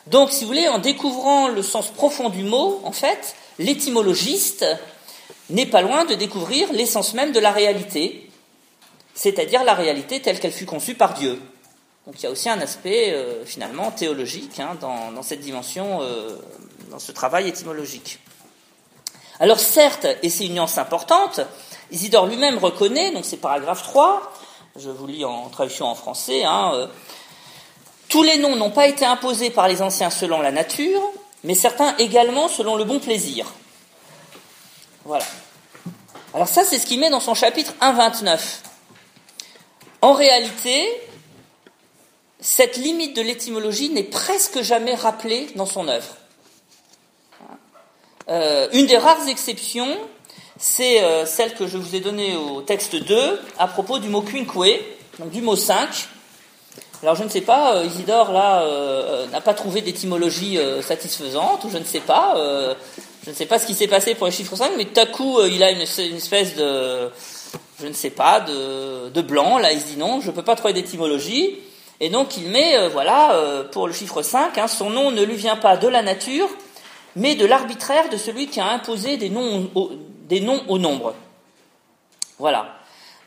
[0.07, 4.67] Donc, si vous voulez, en découvrant le sens profond du mot, en fait, l'étymologiste
[5.51, 8.31] n'est pas loin de découvrir l'essence même de la réalité,
[9.15, 11.41] c'est-à-dire la réalité telle qu'elle fut conçue par Dieu.
[12.07, 16.37] Donc il y a aussi un aspect euh, finalement théologique hein, dans, cette dimension, euh,
[16.91, 18.19] dans ce travail étymologique.
[19.41, 21.41] Alors certes, et c'est une nuance importante,
[21.91, 24.33] Isidore lui-même reconnaît, donc c'est paragraphe 3,
[24.77, 26.87] je vous lis en traduction en français, hein, euh,
[28.09, 31.01] tous les noms n'ont pas été imposés par les anciens selon la nature,
[31.43, 33.53] mais certains également selon le bon plaisir.
[35.05, 35.25] Voilà.
[36.35, 38.39] Alors ça, c'est ce qu'il met dans son chapitre 1.29.
[40.03, 40.89] En réalité,
[42.45, 46.15] cette limite de l'étymologie n'est presque jamais rappelée dans son œuvre.
[48.29, 49.97] Euh, une des rares exceptions,
[50.59, 54.21] c'est euh, celle que je vous ai donnée au texte 2 à propos du mot
[54.21, 54.55] quinque,
[55.19, 55.89] donc du mot 5.
[57.03, 58.63] Alors je ne sais pas, euh, Isidore là
[59.33, 62.35] n'a pas trouvé d'étymologie satisfaisante, ou je ne sais pas,
[63.25, 65.07] je ne sais pas ce qui s'est passé pour le chiffre 5, mais tout à
[65.07, 67.09] coup il a une, espèce de,
[67.81, 70.45] je ne sais pas, de, de blanc, là il se dit non, je ne peux
[70.45, 71.59] pas trouver d'étymologie.
[72.01, 75.23] Et donc il met, euh, voilà, euh, pour le chiffre 5, hein, son nom ne
[75.23, 76.49] lui vient pas de la nature,
[77.17, 79.91] mais de l'arbitraire de celui qui a imposé des noms au,
[80.29, 81.15] des noms nombre.
[82.39, 82.75] Voilà.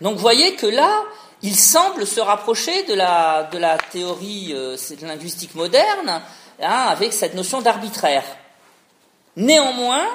[0.01, 1.03] Donc vous voyez que là,
[1.41, 6.21] il semble se rapprocher de la, de la théorie euh, linguistique moderne,
[6.61, 8.23] hein, avec cette notion d'arbitraire.
[9.37, 10.05] Néanmoins,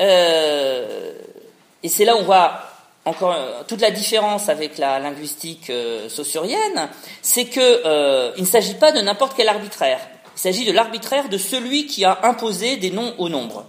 [0.00, 2.67] et c'est là où on voit
[3.08, 6.88] encore euh, toute la différence avec la linguistique euh, saussurienne,
[7.22, 10.00] c'est que euh, il ne s'agit pas de n'importe quel arbitraire.
[10.36, 13.64] Il s'agit de l'arbitraire de celui qui a imposé des noms au nombre.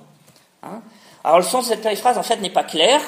[0.64, 0.82] Hein.
[1.24, 3.02] Alors le sens de cette périphrase en fait n'est pas clair.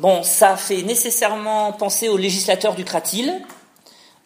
[0.00, 3.40] Bon, ça fait nécessairement penser au législateur du Cratyle,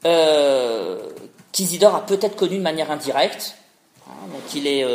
[0.06, 1.10] euh,
[1.52, 3.56] qu'Isidore a peut-être connu de manière indirecte.
[4.08, 4.28] Hein.
[4.32, 4.86] donc il est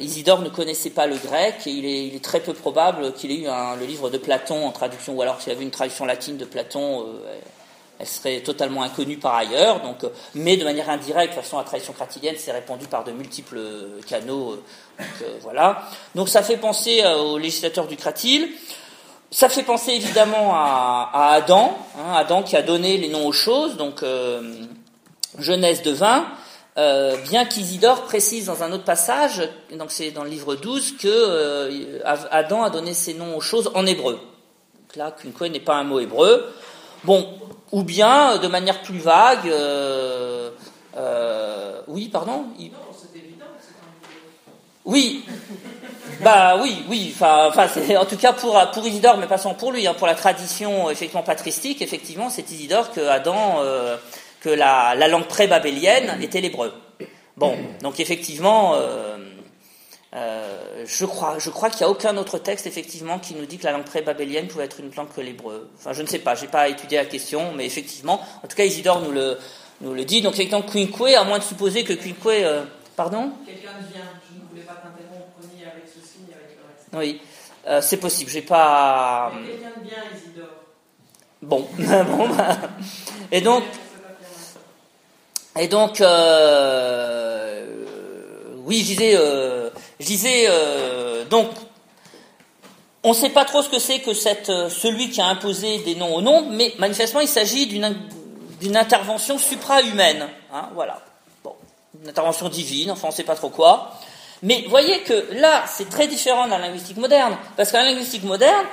[0.00, 3.46] Isidore ne connaissait pas le grec et il est, très peu probable qu'il ait eu
[3.78, 7.06] le livre de Platon en traduction, ou alors s'il avait une traduction latine de Platon,
[7.06, 7.38] euh,
[7.98, 9.80] elle serait totalement inconnue par ailleurs.
[9.80, 13.04] Donc, euh, mais de manière indirecte, de toute façon, la tradition cratilienne s'est répandue par
[13.04, 13.60] de multiples
[14.06, 14.56] canaux.
[14.98, 15.84] donc, voilà.
[16.14, 18.50] Donc ça fait penser au législateur du Cratyle.
[19.30, 23.78] Ça fait penser évidemment à, Adam, hein, Adam qui a donné les noms aux choses,
[23.78, 24.04] donc
[25.38, 26.26] Genèse de 20.
[26.78, 31.06] Euh, bien qu'Isidore précise dans un autre passage, donc c'est dans le livre 12, que
[31.06, 31.98] euh,
[32.30, 34.14] Adam a donné ses noms aux choses en hébreu.
[34.14, 36.50] Donc là, Kunkoe n'est pas un mot hébreu.
[37.04, 37.28] Bon,
[37.72, 40.50] ou bien de manière plus vague, euh,
[41.88, 42.46] oui, pardon?
[44.84, 45.24] Oui,
[46.22, 47.14] bah oui, oui.
[47.14, 47.50] Enfin,
[47.98, 50.90] en tout cas pour pour Isidore, mais pas seulement pour lui, hein, pour la tradition
[50.90, 53.60] effectivement patristique, effectivement, c'est Isidore que Adam
[54.42, 56.72] que la, langue pré-babélienne était l'hébreu.
[57.36, 59.16] Bon, donc effectivement, euh,
[60.14, 63.56] euh, je crois, je crois qu'il n'y a aucun autre texte effectivement qui nous dit
[63.56, 65.70] que la langue pré-babélienne pouvait être une langue que l'hébreu.
[65.78, 68.64] Enfin, je ne sais pas, j'ai pas étudié la question, mais effectivement, en tout cas,
[68.64, 69.38] Isidore nous le,
[69.80, 70.20] nous le dit.
[70.22, 72.64] Donc effectivement, Quinque, à moins de supposer que Quinque, euh,
[72.96, 73.32] pardon?
[73.46, 74.02] Quelqu'un vient.
[74.28, 76.88] Je ne voulais pas t'interrompre ni avec ceci ni avec le reste.
[76.92, 77.20] Oui,
[77.80, 78.30] c'est possible.
[78.30, 79.32] J'ai pas.
[79.46, 80.48] quelqu'un vient, Isidore.
[81.40, 82.56] Bon, bon bah.
[83.32, 83.64] et donc,
[85.58, 87.66] et donc, euh,
[88.64, 91.48] oui, je disais, euh, je disais, euh, donc,
[93.02, 95.94] on ne sait pas trop ce que c'est que cette, celui qui a imposé des
[95.94, 97.94] noms au nombre, mais manifestement, il s'agit d'une,
[98.60, 100.28] d'une intervention supra-humaine.
[100.54, 101.00] Hein, voilà.
[101.44, 101.54] Bon,
[102.00, 103.92] une intervention divine, enfin, on ne sait pas trop quoi.
[104.42, 108.24] Mais voyez que là, c'est très différent de la linguistique moderne, parce que la linguistique
[108.24, 108.66] moderne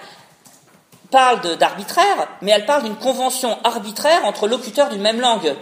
[1.12, 5.56] parle d'arbitraire, mais elle parle d'une convention arbitraire entre locuteurs d'une même langue.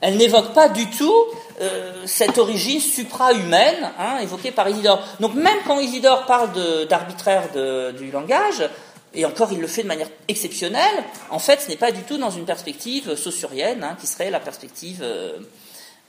[0.00, 1.14] Elle n'évoque pas du tout
[1.60, 5.02] euh, cette origine supra-humaine hein, évoquée par Isidore.
[5.20, 6.50] Donc même quand Isidore parle
[6.86, 7.48] d'arbitraire
[7.94, 8.68] du langage,
[9.14, 12.18] et encore il le fait de manière exceptionnelle, en fait ce n'est pas du tout
[12.18, 15.38] dans une perspective saussurienne, hein, qui serait la perspective, euh,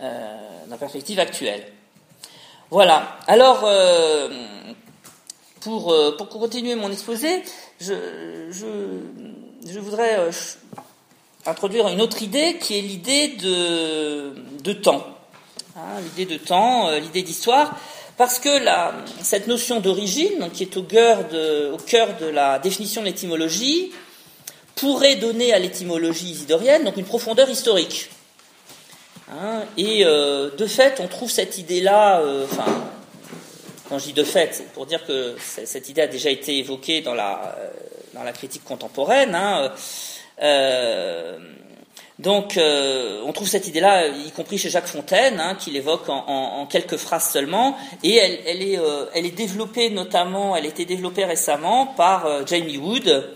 [0.01, 0.37] euh,
[0.69, 1.65] la perspective actuelle.
[2.69, 3.17] Voilà.
[3.27, 3.65] Alors,
[5.61, 5.95] pour,
[6.29, 7.41] continuer mon exposé,
[7.79, 7.93] je,
[9.79, 10.29] voudrais
[11.47, 15.07] introduire une autre idée qui est l'idée de, temps.
[15.75, 17.75] Hein, l'idée de temps, euh, l'idée d'histoire,
[18.17, 18.49] parce que
[19.21, 23.91] cette notion d'origine, qui est au cœur, de, la définition de l'étymologie,
[24.75, 28.09] pourrait donner à l'étymologie isidorienne donc une profondeur historique.
[29.31, 32.45] Hein, et euh, de fait, on trouve cette idée-là, euh,
[33.87, 37.13] quand je dis de fait, pour dire que cette idée a déjà été évoquée dans
[37.13, 37.55] la,
[38.33, 39.35] critique contemporaine.
[39.35, 39.71] Hein,
[42.19, 46.23] donc, euh, on trouve cette idée-là, y compris chez Jacques Fontaine, hein, qui l'évoque en,
[46.27, 50.65] en, en, quelques phrases seulement, et elle, elle, est, euh, elle est développée notamment, elle
[50.65, 53.29] a été développée récemment par euh, Jamie Wood,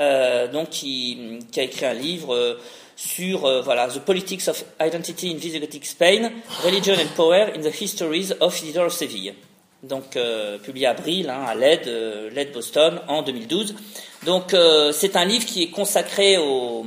[0.00, 2.58] euh, donc qui, qui, a écrit un livre
[2.96, 6.30] sur voilà the politics of identity in Visigothic Spain,
[6.64, 9.34] religion and power in the histories of Isidore of Seville.
[9.82, 10.18] Donc
[10.64, 11.86] publié à Brill, hein, à l'aide,
[12.34, 13.76] l'aide Boston en 2012.
[14.24, 14.54] Donc
[14.92, 16.84] c'est un livre qui est consacré au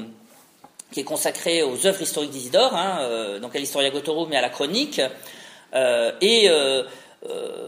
[0.92, 4.42] qui est consacré aux œuvres historiques d'Isidore, hein, euh, donc à l'Historia Gotorum et à
[4.42, 5.02] la chronique.
[5.74, 6.84] Euh, et euh,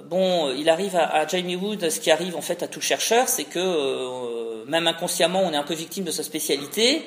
[0.05, 3.29] bon, il arrive à, à, Jamie Wood, ce qui arrive en fait à tout chercheur,
[3.29, 7.01] c'est que même inconsciemment, on est un peu victime de sa spécialité.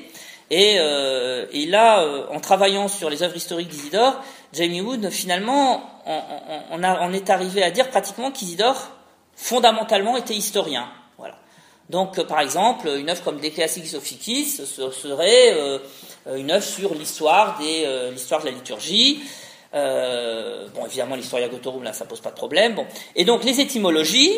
[0.50, 4.22] Et, et là, en travaillant sur les œuvres historiques d'Isidore,
[4.52, 5.82] Jamie Wood, finalement,
[6.70, 8.90] on, est arrivé à dire pratiquement qu'Isidore,
[9.34, 10.88] fondamentalement, était historien.
[11.88, 15.78] Donc, par exemple, une œuvre comme De Classics Officis serait euh,
[16.34, 19.20] une œuvre sur l'histoire des euh, l'histoire de la liturgie.
[19.74, 22.74] Euh, bon, évidemment, l'Historia Gotorum, là, ça pose pas de problème.
[22.74, 24.32] Bon, et donc les étymologies,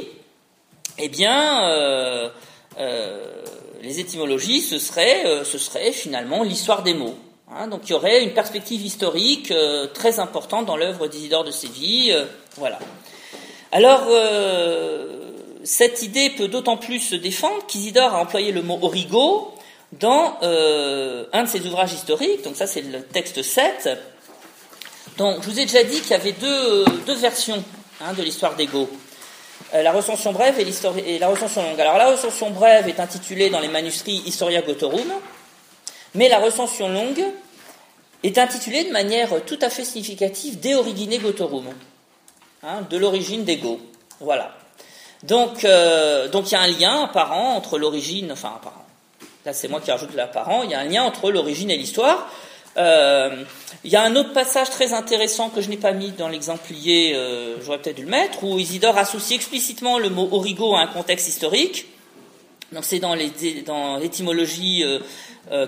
[0.98, 2.28] eh bien, euh,
[3.80, 7.16] les étymologies, ce serait, ce serait finalement l'histoire des mots.
[7.54, 9.52] Hein, donc, il y aurait une perspective historique
[9.94, 12.16] très importante dans l'œuvre d'Isidore de Séville.
[12.56, 12.78] voilà.
[13.70, 14.08] Alors
[15.68, 19.52] cette idée peut d'autant plus se défendre qu'Isidore a employé le mot origo
[19.92, 23.90] dans euh, un de ses ouvrages historiques, donc ça c'est le texte 7.
[25.16, 27.62] Donc je vous ai déjà dit qu'il y avait deux, versions
[28.00, 28.88] hein, de l'histoire d'Ego.
[29.74, 31.80] Euh, la recension brève et, et, la recension longue.
[31.80, 35.12] Alors la recension brève est intitulée dans les manuscrits Historia Gotorum,
[36.14, 37.24] mais la recension longue
[38.22, 41.66] est intitulée de manière tout à fait significative De Origine Gotorum,
[42.62, 43.80] hein, de l'origine d'Ego.
[44.20, 44.54] Voilà.
[45.22, 48.84] Donc, euh, donc il y a un lien apparent entre l'origine, enfin apparent.
[49.44, 50.62] Là, c'est moi qui rajoute l'apparent.
[50.62, 52.30] Il y a un lien entre l'origine et l'histoire.
[52.76, 53.42] Euh,
[53.82, 57.14] il y a un autre passage très intéressant que je n'ai pas mis dans l'exemplier,
[57.14, 60.86] euh, j'aurais peut-être dû le mettre, où Isidore associe explicitement le mot origo à un
[60.86, 61.86] contexte historique.
[62.70, 64.84] Donc c'est dans l'étymologie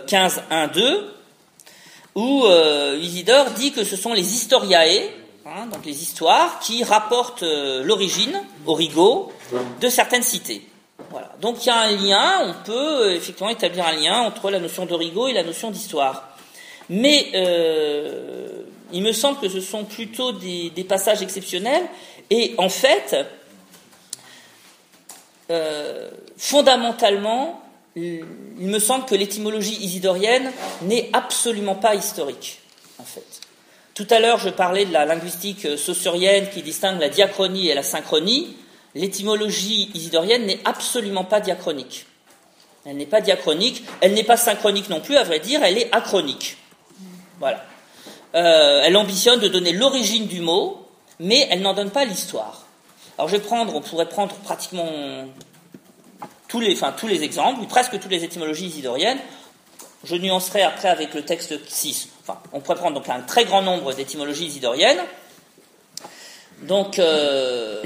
[0.07, 1.21] 15, 1, 2,
[2.15, 5.11] où euh, Isidore dit que ce sont les historiae,
[5.47, 9.33] hein, donc les histoires, qui rapportent euh, l'origine, origo,
[9.81, 10.63] de certaines cités.
[11.41, 14.59] Donc il y a un lien, on peut euh, effectivement établir un lien entre la
[14.59, 16.37] notion d'origo et la notion d'histoire.
[16.89, 17.31] Mais
[18.93, 21.85] il me semble que ce sont plutôt des, passages exceptionnels
[22.31, 23.17] et en fait,
[26.37, 27.63] fondamentalement,
[27.97, 28.25] il
[28.59, 30.51] me semble que l'étymologie isidorienne
[30.83, 32.61] n'est absolument pas historique,
[32.99, 33.25] en fait.
[33.95, 37.83] Tout à l'heure, je parlais de la linguistique saussurienne qui distingue la diachronie et la
[37.83, 38.57] synchronie
[38.95, 42.07] l'étymologie isidorienne n'est absolument pas diachronique.
[42.85, 45.95] Elle n'est pas diachronique, elle n'est pas synchronique non plus, à vrai dire, elle est
[45.95, 46.57] achronique.
[47.39, 47.65] Voilà.
[48.35, 50.87] Euh, elle ambitionne de donner l'origine du mot,
[51.19, 52.67] mais elle n'en donne pas l'histoire.
[53.19, 55.27] Alors je vais prendre, on pourrait prendre pratiquement
[56.51, 59.19] tous les, enfin, tous les exemples, ou presque toutes les étymologies isidoriennes.
[60.03, 62.09] Je nuancerai après avec le texte 6.
[62.23, 65.01] Enfin, on pourrait prendre donc un très grand nombre d'étymologies isidoriennes.
[66.63, 67.83] Donc, euh,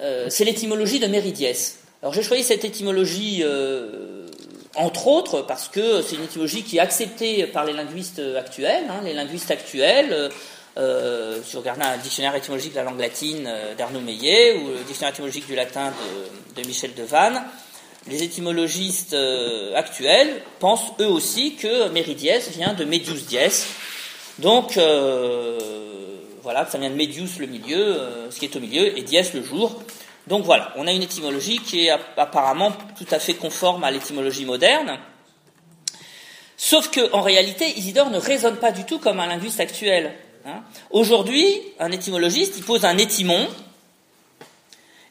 [0.00, 1.80] euh, c'est l'étymologie de Méridiès.
[2.02, 4.26] Alors j'ai choisi cette étymologie euh,
[4.74, 8.84] entre autres parce que c'est une étymologie qui est acceptée par les linguistes actuels.
[8.90, 9.00] Hein.
[9.04, 10.30] les linguistes actuels,
[10.76, 15.14] si vous regardez un dictionnaire étymologique de la langue latine d'Arnaud Meillet ou le dictionnaire
[15.14, 15.92] étymologique du latin
[16.56, 17.42] de, de Michel Devanne,
[18.08, 19.16] les étymologistes
[19.74, 23.64] actuels pensent eux aussi que méridies vient de medius dies.
[24.38, 24.78] Donc,
[26.42, 29.42] voilà, ça vient de medius le milieu, ce qui est au milieu, et dies le
[29.42, 29.82] jour.
[30.26, 34.46] Donc voilà, on a une étymologie qui est apparemment tout à fait conforme à l'étymologie
[34.46, 34.98] moderne.
[36.56, 40.14] Sauf qu'en réalité, Isidore ne raisonne pas du tout comme un linguiste actuel.
[40.46, 40.62] Hein.
[40.90, 43.48] Aujourd'hui, un étymologiste, il pose un étymon,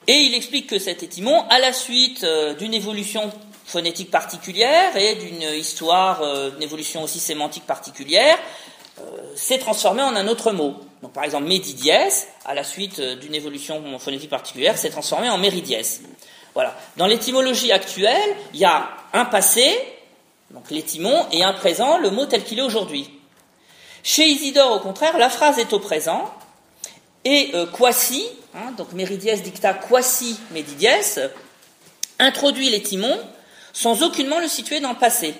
[0.07, 3.31] et il explique que cet étymon, à la suite euh, d'une évolution
[3.65, 8.37] phonétique particulière et d'une histoire, euh, d'une évolution aussi sémantique particulière,
[8.99, 9.03] euh,
[9.35, 10.75] s'est transformé en un autre mot.
[11.01, 11.89] Donc, par exemple, médidies,
[12.45, 15.75] à la suite euh, d'une évolution phonétique particulière, s'est transformé en méridies.
[16.53, 16.77] Voilà.
[16.97, 19.75] Dans l'étymologie actuelle, il y a un passé,
[20.51, 23.09] donc l'étymon, et un présent, le mot tel qu'il est aujourd'hui.
[24.03, 26.31] Chez Isidore, au contraire, la phrase est au présent,
[27.25, 28.23] et euh, quasi,
[28.55, 31.19] hein, donc meridies dicta quasi medidies,
[32.19, 33.19] introduit l'étymon
[33.73, 35.33] sans aucunement le situer dans le passé.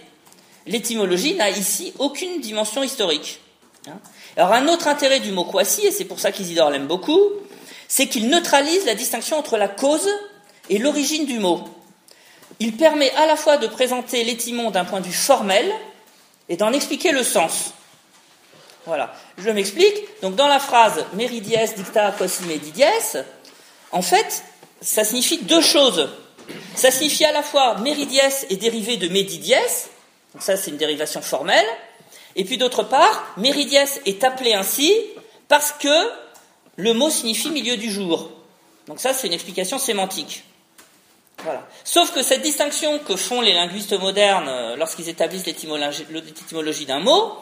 [0.66, 3.42] L'étymologie n'a ici aucune dimension historique.
[3.88, 4.00] Hein.
[4.38, 7.22] Alors un autre intérêt du mot quasi, et c'est pour ça qu'Isidore l'aime beaucoup,
[7.88, 10.10] c'est qu'il neutralise la distinction entre la cause
[10.70, 11.64] et l'origine du mot.
[12.60, 15.72] Il permet à la fois de présenter l'étymon d'un point de vue formel
[16.50, 17.74] et d'en expliquer le sens.
[18.86, 20.22] Voilà, je m'explique.
[20.22, 22.84] Donc dans la phrase meridies dicta quasi medidies,
[23.92, 24.44] en fait,
[24.82, 26.10] ça signifie deux choses.
[26.76, 28.20] Ça signifie à la fois meridies
[28.50, 29.54] est dérivé de medidies,
[30.34, 31.66] donc ça c'est une dérivation formelle,
[32.36, 34.94] et puis d'autre part, Méridies est appelé ainsi
[35.48, 36.10] parce que
[36.76, 38.32] le mot signifie milieu du jour.
[38.88, 40.44] Donc ça, c'est une explication sémantique.
[41.44, 41.68] Voilà.
[41.84, 47.34] Sauf que cette distinction que font les linguistes modernes euh, lorsqu'ils établissent l'étymologie d'un mot,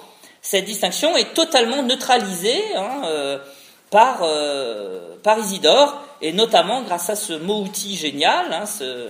[0.41, 3.39] cette distinction est totalement neutralisée hein, euh,
[3.89, 9.09] par, euh, par, Isidore, et notamment grâce à ce mot-outil génial, hein, ce,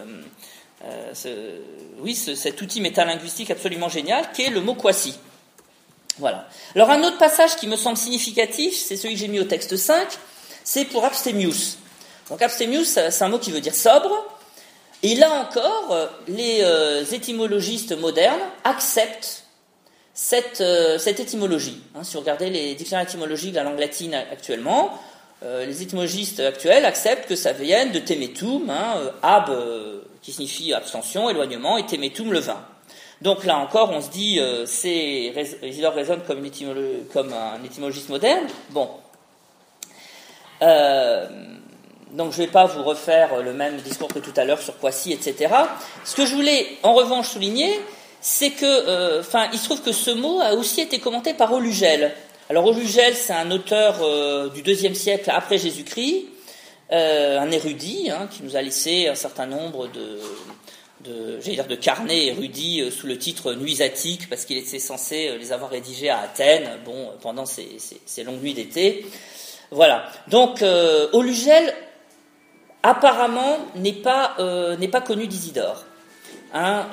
[1.99, 5.17] oui, cet outil métalinguistique absolument génial, qui est le mot quasi.
[6.17, 6.47] Voilà.
[6.75, 9.77] Alors un autre passage qui me semble significatif, c'est celui que j'ai mis au texte
[9.77, 10.07] 5,
[10.63, 11.77] c'est pour abstemius.
[12.29, 14.25] Donc abstemius, c'est un mot qui veut dire sobre.
[15.03, 19.43] Et là encore, euh, les euh, étymologistes modernes acceptent
[20.23, 21.81] cette, euh, étymologie.
[21.95, 24.99] Hein, si vous regardez les dictionnaires étymologiques de la langue latine actuellement,
[25.43, 29.49] les étymologistes actuels acceptent que ça vienne de temetum, hein, ab
[30.21, 32.63] qui signifie abstention, éloignement, et temetum le vin.
[33.21, 36.41] Donc là encore, on se dit, euh, c'est Isidore raisonne comme,
[37.13, 38.47] comme, un étymologiste moderne.
[38.71, 38.89] Bon.
[40.63, 41.27] Euh,
[42.11, 44.73] donc je ne vais pas vous refaire le même discours que tout à l'heure sur
[44.73, 45.53] Poissy, etc.
[46.03, 47.79] Ce que je voulais en revanche souligner,
[48.21, 51.51] c'est que, euh, enfin, il se trouve que ce mot a aussi été commenté par
[51.51, 52.13] Olugel.
[52.49, 53.99] Alors Olugel, c'est un auteur
[54.51, 56.25] du deuxième siècle après Jésus-Christ,
[56.91, 60.19] un érudit hein, qui nous a laissé un certain nombre de,
[61.03, 65.37] de, dire, de carnets érudits euh, sous le titre nuisatique, parce qu'il était censé euh,
[65.37, 67.77] les avoir rédigés à Athènes, bon, pendant ces,
[68.23, 69.05] longues nuits d'été.
[69.71, 70.05] Voilà.
[70.27, 71.73] Donc, euh, Olugel,
[72.83, 74.35] apparemment, n'est pas,
[74.79, 75.83] n'est pas connu d'Isidore.
[76.53, 76.87] Hein,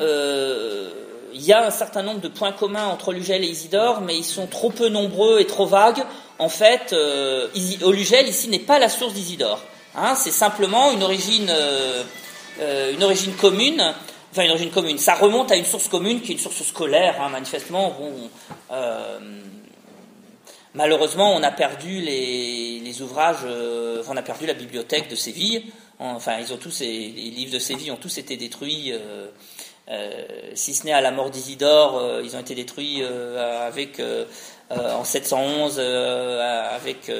[1.34, 4.24] il y a un certain nombre de points communs entre Olugel et Isidore, mais ils
[4.24, 6.04] sont trop peu nombreux et trop vagues.
[6.38, 6.94] En fait,
[7.82, 9.62] Olugel, ici, n'est pas la source d'Isidore.
[9.96, 11.52] Hein, c'est simplement une origine
[12.60, 13.94] euh, une origine commune,
[14.32, 17.22] enfin une origine commune, ça remonte à une source commune qui est une source scolaire,
[17.22, 17.96] hein, manifestement.
[18.72, 19.18] Euh,
[20.74, 25.66] malheureusement, on a perdu les, ouvrages, euh, on a perdu la bibliothèque de Séville.
[26.00, 28.92] Enfin, ils ont tous, les livres de Séville ont tous été détruits.
[30.54, 34.00] Si ce n'est à la mort d'Isidore, ils ont été détruits avec
[34.70, 37.10] en 711 avec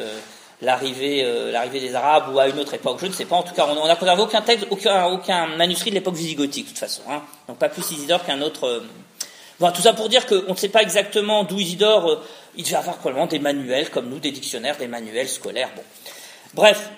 [0.61, 3.37] l'arrivée euh, l'arrivée des Arabes ou à une autre époque, je ne sais pas.
[3.37, 6.79] En tout cas, on n'a conservé aucun texte, aucun, manuscrit de l'époque visigothique, de toute
[6.79, 7.03] façon.
[7.09, 7.23] Hein.
[7.47, 8.67] Donc pas plus Isidore qu'un autre.
[8.67, 8.81] Euh.
[9.61, 12.11] Bon, tout ça pour dire qu'on ne sait pas exactement d'où Isidore.
[12.11, 12.25] Euh,
[12.57, 15.71] il devait avoir probablement des manuels, comme nous, des dictionnaires, des manuels scolaires.
[15.77, 15.83] Bon.
[16.55, 16.91] Bref,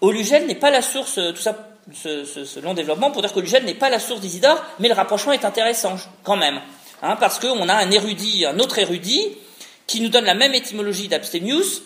[0.00, 1.54] Olugel n'est pas la source, tout ça,
[1.92, 5.44] ce, long développement pour dire qu'Olugel n'est pas la source d'Isidore, mais le rapprochement est
[5.44, 6.60] intéressant, quand même.
[7.02, 9.36] Hein, parce qu'on a un érudit, un autre érudit,
[9.86, 11.82] qui nous donne la même étymologie d'Abstemius,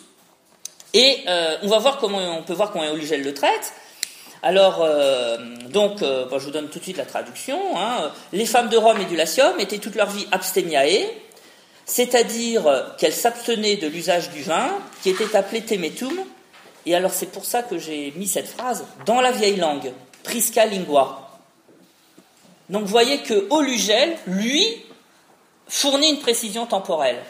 [0.93, 3.73] et euh, on va voir comment on peut voir comment Olugel le traite.
[4.43, 5.37] Alors, euh,
[5.69, 7.59] donc, euh, je vous donne tout de suite la traduction.
[7.75, 8.11] Hein.
[8.31, 11.07] Les femmes de Rome et du Latium étaient toute leur vie abstemiae,
[11.85, 14.69] c'est-à-dire qu'elles s'abstenaient de l'usage du vin,
[15.01, 16.13] qui était appelé temetum.
[16.87, 19.91] Et alors, c'est pour ça que j'ai mis cette phrase dans la vieille langue,
[20.23, 21.29] prisca lingua.
[22.69, 24.85] Donc vous voyez que Olugel, lui,
[25.67, 27.21] fournit une précision temporelle.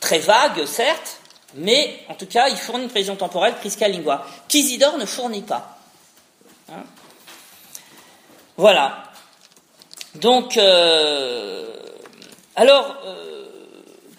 [0.00, 1.20] Très vague, certes,
[1.54, 5.78] mais en tout cas, il fournit une précision temporelle, prisca lingua, qu'Isidore ne fournit pas.
[6.70, 6.84] Hein
[8.58, 9.04] voilà.
[10.16, 11.74] Donc, euh,
[12.56, 13.57] alors, euh,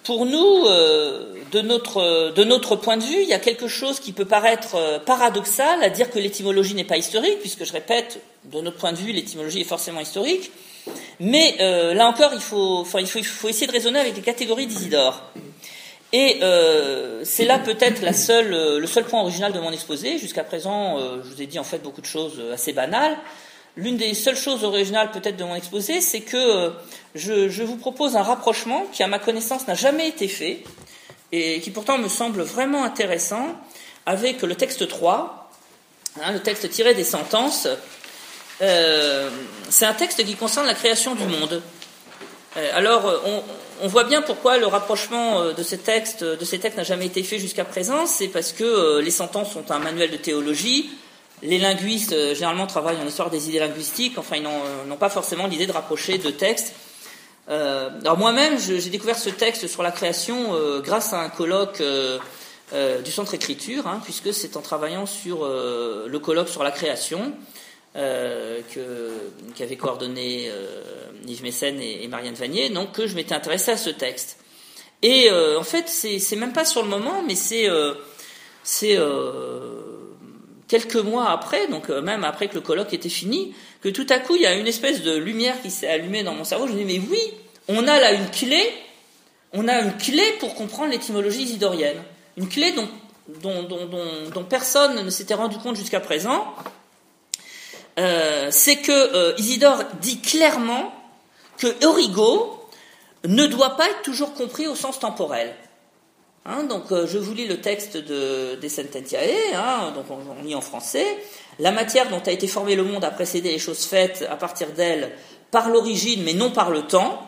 [0.10, 4.26] pour nous, euh, de, notre, point de vue, il y a quelque chose qui peut
[4.26, 8.92] paraître paradoxal à dire que l'étymologie n'est pas historique, puisque je répète, de notre point
[8.92, 10.52] de vue, l'étymologie est forcément historique.
[11.20, 11.58] Mais
[11.94, 15.22] là encore, il faut, essayer de raisonner avec les catégories d'Isidore.
[16.12, 20.18] Et euh, c'est là peut-être le seul point original de mon exposé.
[20.18, 23.16] Jusqu'à présent, euh, je vous ai dit en fait beaucoup de choses assez banales.
[23.80, 26.70] L'une des seules choses originales peut-être de mon exposé, c'est que euh,
[27.16, 30.64] je, vous propose un rapprochement qui, à ma connaissance, n'a jamais été fait
[31.32, 33.56] et qui pourtant me semble vraiment intéressant
[34.06, 35.52] avec le texte 3,
[36.22, 37.68] hein, le texte tiré des sentences.
[38.62, 39.30] Euh,
[39.70, 41.62] c'est un texte qui concerne la création du monde.
[42.74, 43.22] alors,
[43.82, 47.06] on, voit bien pourquoi le rapprochement euh, de ces textes, de ces textes n'a jamais
[47.06, 48.06] été fait jusqu'à présent.
[48.06, 50.90] C'est parce que euh, les sentences sont un manuel de théologie.
[51.42, 54.18] Les linguistes euh, généralement travaillent en histoire des idées linguistiques.
[54.18, 56.74] Enfin, ils n'ont pas forcément l'idée de rapprocher deux textes.
[57.50, 63.34] Alors moi-même, j'ai découvert ce texte sur la création grâce à un colloque du Centre
[63.34, 67.34] Écriture, hein, puisque c'est en travaillant sur le colloque sur la création
[67.96, 68.62] euh,
[69.56, 70.84] qu'avaient coordonné euh,
[71.26, 74.38] Yves Mécène et, Marianne Vanier, donc que je m'étais intéressé à ce texte.
[75.02, 77.68] Et euh, en fait, c'est même pas sur le moment, mais c'est
[78.62, 78.96] c'est
[80.68, 84.36] quelques mois après, donc même après que le colloque était fini, que tout à coup
[84.36, 86.68] il y a une espèce de lumière qui s'est allumée dans mon cerveau.
[86.68, 87.20] Je me dis mais oui,
[87.68, 88.74] on a là une clé,
[89.54, 92.02] on a une clé pour comprendre l'étymologie isidorienne,
[92.38, 92.74] une clé
[93.42, 96.54] dont, personne ne s'était rendu compte jusqu'à présent,
[98.00, 100.94] euh, c'est que euh, Isidore dit clairement
[101.58, 102.60] que Origo
[103.26, 105.54] ne doit pas être toujours compris au sens temporel.
[106.50, 109.20] Hein, donc euh, je vous lis le texte de, des Sententiae,
[109.54, 111.06] hein, donc on, lit en français.
[111.60, 114.72] La matière dont a été formé le monde a précédé les choses faites à partir
[114.72, 115.12] d'elle
[115.52, 117.22] par l'origine mais non par le temps,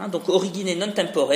[0.00, 1.32] hein, donc origine non tempore,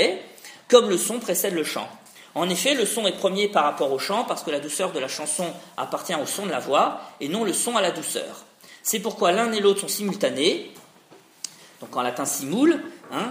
[0.69, 1.89] comme le son précède le chant.
[2.37, 5.01] En effet, le son est premier par rapport au chant parce que la douceur de
[5.01, 8.45] la chanson appartient au son de la voix et non le son à la douceur.
[8.85, 10.71] C'est pourquoi l'un et l'autre sont simultanés,
[11.81, 12.81] donc en latin simul,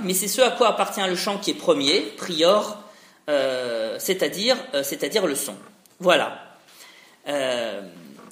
[0.04, 2.78] mais c'est ce à quoi appartient le chant qui est premier, prior,
[3.30, 5.56] euh, c'est-à-dire, euh, c'est-à-dire le son.
[6.00, 6.40] Voilà.
[7.28, 7.82] Euh,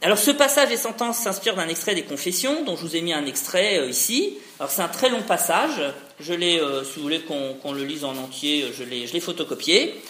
[0.02, 3.14] alors ce passage des sentences s'inspire d'un extrait des Confessions, dont je vous ai mis
[3.14, 4.38] un extrait ici.
[4.60, 5.82] Alors c'est un très long passage,
[6.20, 10.02] je l'ai, si vous voulez qu'on, le lise en entier, je l'ai, je l'ai photocopié.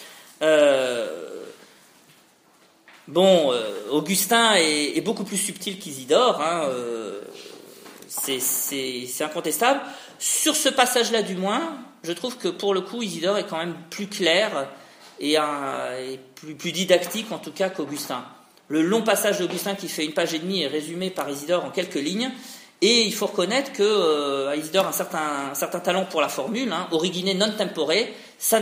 [3.10, 7.22] Bon, euh, Augustin est, beaucoup plus subtil qu'Isidore, hein, euh,
[8.06, 9.80] c'est incontestable.
[10.20, 13.74] Sur ce passage-là, du moins, je trouve que pour le coup, Isidore est quand même
[13.90, 14.68] plus clair
[15.20, 15.36] et,
[16.34, 18.24] plus, didactique, en tout cas, qu'Augustin.
[18.68, 21.70] Le long passage d'Augustin, qui fait une page et demie, est résumé par Isidore en
[21.70, 22.30] quelques lignes.
[22.82, 26.88] Et il faut reconnaître que euh, Isidore a un certain, talent pour la formule, hein,
[26.90, 27.92] non tempore,
[28.38, 28.60] ça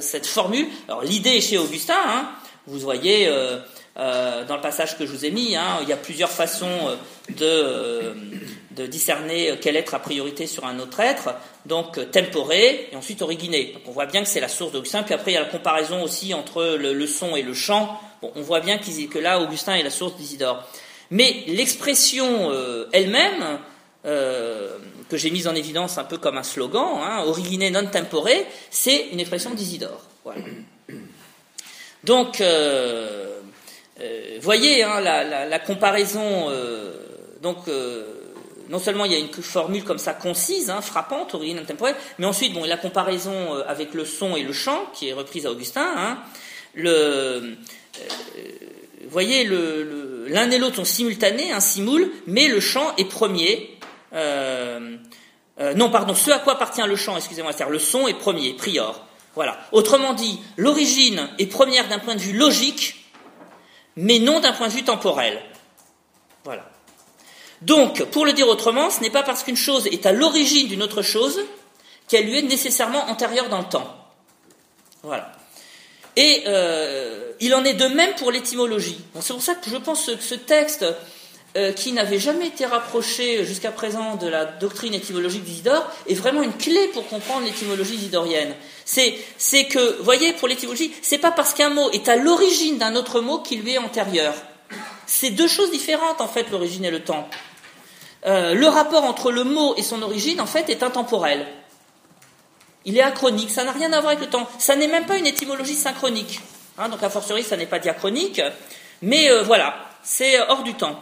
[0.00, 0.66] cette formule.
[0.86, 2.28] Alors l'idée est chez Augustin, hein,
[2.66, 3.58] vous voyez, euh,
[3.98, 6.96] euh, dans le passage que je vous ai mis, hein, il y a plusieurs façons
[7.40, 8.14] euh,
[8.76, 11.34] de, discerner quel être a priorité sur un autre être.
[11.66, 13.74] Donc temporé et ensuite originé.
[13.86, 15.02] On voit bien que c'est la source d'Augustin.
[15.02, 18.00] Puis après il y a la comparaison aussi entre le, son et le chant.
[18.20, 20.66] Bon, on voit bien que là Augustin est la source d'Isidore.
[21.10, 22.50] Mais l'expression
[22.92, 23.58] elle-même,
[24.02, 27.24] que j'ai mise en évidence un peu comme un slogan, hein,
[27.70, 28.28] non tempore,
[28.70, 30.00] c'est une expression d'Isidore.
[32.04, 33.40] Donc, euh,
[34.00, 36.48] euh, voyez hein, la, comparaison.
[36.50, 36.92] Euh,
[37.42, 37.58] donc,
[38.68, 42.26] non seulement il y a une formule comme ça concise, hein, frappante, originale temporelle, mais
[42.26, 45.92] ensuite, bon, la comparaison avec le son et le chant, qui est reprise à Augustin.
[45.96, 46.18] Hein,
[46.74, 47.56] le,
[49.08, 53.78] voyez, l'un et l'autre sont simultanés, un simul, mais le chant est premier.
[54.12, 59.06] non, pardon, ce à quoi appartient le chant, excusez-moi, c'est-à-dire le son est premier, prior.
[59.34, 59.58] Voilà.
[59.72, 63.10] Autrement dit, l'origine est première d'un point de vue logique,
[63.96, 65.40] mais non d'un point de vue temporel.
[66.44, 66.71] Voilà.
[67.62, 70.82] Donc, pour le dire autrement, ce n'est pas parce qu'une chose est à l'origine d'une
[70.82, 71.40] autre chose
[72.08, 73.96] qu'elle lui est nécessairement antérieure dans le temps.
[75.02, 75.32] Voilà.
[76.16, 78.98] Et euh, il en est de même pour l'étymologie.
[79.20, 80.84] c'est pour ça que je pense que ce texte
[81.56, 86.42] euh, qui n'avait jamais été rapproché jusqu'à présent de la doctrine étymologique d'Isidore, est vraiment
[86.42, 88.54] une clé pour comprendre l'étymologie isidorienne.
[88.86, 92.96] C'est, c'est que, voyez, pour l'étymologie, c'est pas parce qu'un mot est à l'origine d'un
[92.96, 94.34] autre mot qu'il lui est antérieur.
[95.06, 97.28] C'est deux choses différentes, en fait, l'origine et le temps.
[98.24, 101.46] Euh, le rapport entre le mot et son origine, en fait, est intemporel.
[102.84, 104.48] Il est achronique, ça n'a rien à voir avec le temps.
[104.58, 106.40] Ça n'est même pas une étymologie synchronique.
[106.78, 108.40] Hein, donc, a fortiori, ça n'est pas diachronique.
[109.02, 111.00] Mais euh, voilà, c'est hors du temps.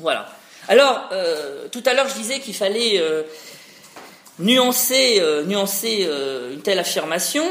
[0.00, 0.28] Voilà.
[0.68, 3.02] Alors, euh, tout à l'heure, je disais qu'il fallait
[4.38, 6.08] nuancer, nuancer
[6.52, 7.44] une telle affirmation,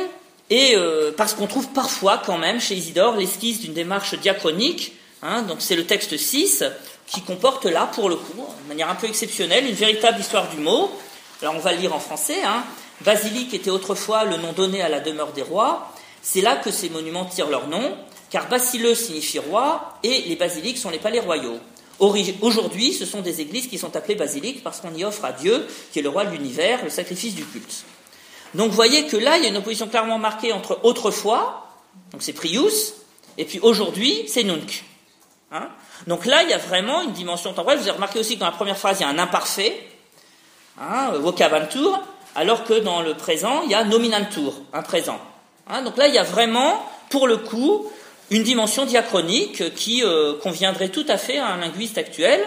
[0.50, 0.76] et
[1.18, 4.94] parce qu'on trouve parfois, quand même, chez Isidore, l'esquisse d'une démarche diachronique.
[5.22, 6.64] Hein, donc, c'est le texte 6
[7.12, 10.58] qui comporte là, pour le coup, de manière un peu exceptionnelle, une véritable histoire du
[10.58, 10.90] mot.
[11.42, 12.42] Alors on va le lire en français.
[12.44, 12.64] Hein.
[13.02, 15.92] Basilique était autrefois le nom donné à la demeure des rois.
[16.22, 17.98] C'est là que ces monuments tirent leur nom,
[18.30, 21.58] car basileux signifie roi et les basiliques sont les palais royaux.
[22.00, 25.68] Aujourd'hui, ce sont des églises qui sont appelées basiliques parce qu'on y offre à Dieu,
[25.92, 27.84] qui est le roi de l'univers, le sacrifice du culte.
[28.56, 31.68] Donc vous voyez que là, il y a une opposition clairement marquée entre autrefois,
[32.12, 32.94] donc c'est Prius,
[33.38, 34.84] et puis aujourd'hui, c'est Nunc.
[35.52, 35.70] Hein
[36.08, 37.80] donc là, il y a vraiment une dimension temporelle.
[37.80, 39.88] Vous avez remarqué aussi que dans la première phrase, il y a un imparfait,
[40.80, 42.00] hein, vocabantur,
[42.36, 45.20] alors que dans le présent, il y a nominantur, un présent.
[45.70, 47.92] Hein, donc là, il y a vraiment, pour le coup,
[48.30, 52.42] une dimension diachronique qui euh, conviendrait tout à fait à un linguiste actuel.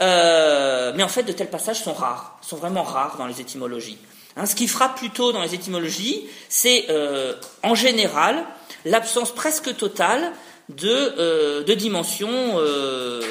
[0.00, 3.98] Euh, mais en fait, de tels passages sont rares, sont vraiment rares dans les étymologies.
[4.36, 8.44] Hein, ce qui frappe plutôt dans les étymologies, c'est euh, en général
[8.84, 10.32] l'absence presque totale
[10.76, 13.22] de, euh, dimension euh,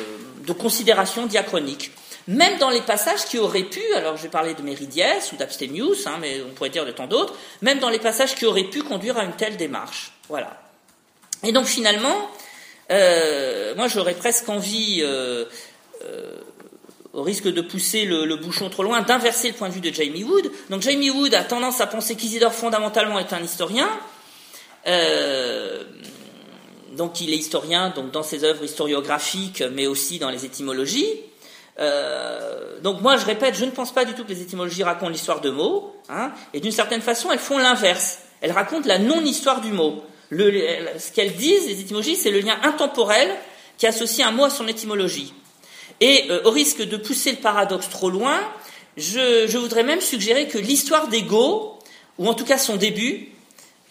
[0.46, 1.92] de considération diachronique.
[2.28, 6.18] Même dans les passages qui auraient pu, alors je vais de Méridiès ou d'Abstemius, hein,
[6.22, 9.18] mais on pourrait dire de tant d'autres, même dans les passages qui auraient pu conduire
[9.18, 10.12] à une telle démarche.
[10.28, 10.62] Voilà.
[11.44, 12.30] Et donc finalement,
[12.92, 15.04] euh, moi j'aurais presque envie,
[17.12, 19.92] au risque de pousser le, le, bouchon trop loin, d'inverser le point de vue de
[19.92, 20.52] Jamie Wood.
[20.70, 23.90] Donc Jamie Wood a tendance à penser qu'Isidore fondamentalement est un historien.
[27.00, 31.08] Donc il est historien donc dans ses œuvres historiographiques, mais aussi dans les étymologies.
[31.80, 35.10] Euh, donc moi je répète, je ne pense pas du tout que les étymologies racontent
[35.10, 38.20] l'histoire de mots, hein, et d'une certaine façon elles font l'inverse.
[38.42, 40.04] Elles racontent la non-histoire du mot.
[40.30, 43.34] ce qu'elles disent, les étymologies, c'est le lien intemporel
[43.78, 45.34] qui associe un mot à son étymologie.
[46.02, 48.42] Et euh, au risque de pousser le paradoxe trop loin,
[48.98, 53.30] je, voudrais même suggérer que l'histoire des ou en tout cas son début,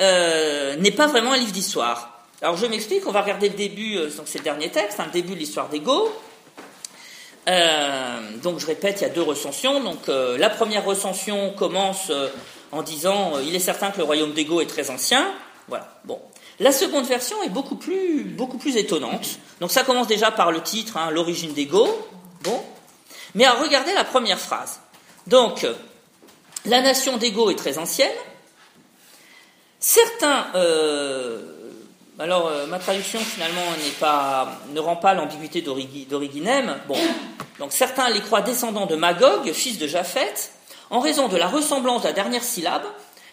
[0.03, 2.18] euh, n'est pas vraiment un livre d'histoire.
[2.41, 5.07] Alors je m'explique, on va regarder le début, euh, donc c'est le dernier texte, hein,
[5.07, 6.09] le début de l'histoire d'Ego.
[7.49, 9.82] Euh, donc je répète, il y a deux recensions.
[9.82, 12.12] Donc euh, la première recension commence
[12.70, 15.32] en disant il est certain que le royaume d'Ego est très ancien.
[15.66, 15.89] Voilà.
[16.05, 16.20] Bon.
[16.61, 19.39] La seconde version est beaucoup plus, beaucoup plus étonnante.
[19.61, 21.89] Donc ça commence déjà par le titre, hein, l'origine d'Ego.
[22.43, 22.62] Bon.
[23.34, 24.80] Mais à regarder la première phrase.
[25.26, 25.66] Donc
[26.66, 28.14] la nation d'Ego est très ancienne.
[29.80, 30.47] Certains
[32.19, 33.62] alors, euh, ma traduction finalement
[34.73, 36.79] ne rend pas l'ambiguïté d'Originem.
[36.89, 36.99] Bon,
[37.61, 40.53] donc certains les croient descendants de Magog, fils de Japheth,
[40.91, 42.83] en raison de la ressemblance de la dernière syllabe,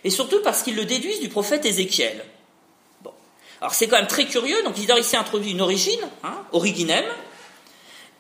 [0.04, 2.24] et surtout parce qu'ils le déduisent du prophète Ézéchiel.
[3.02, 3.12] Bon,
[3.60, 4.62] alors c'est quand même très curieux.
[4.64, 7.06] Donc Isidore ici introduit une origine, hein, Originem,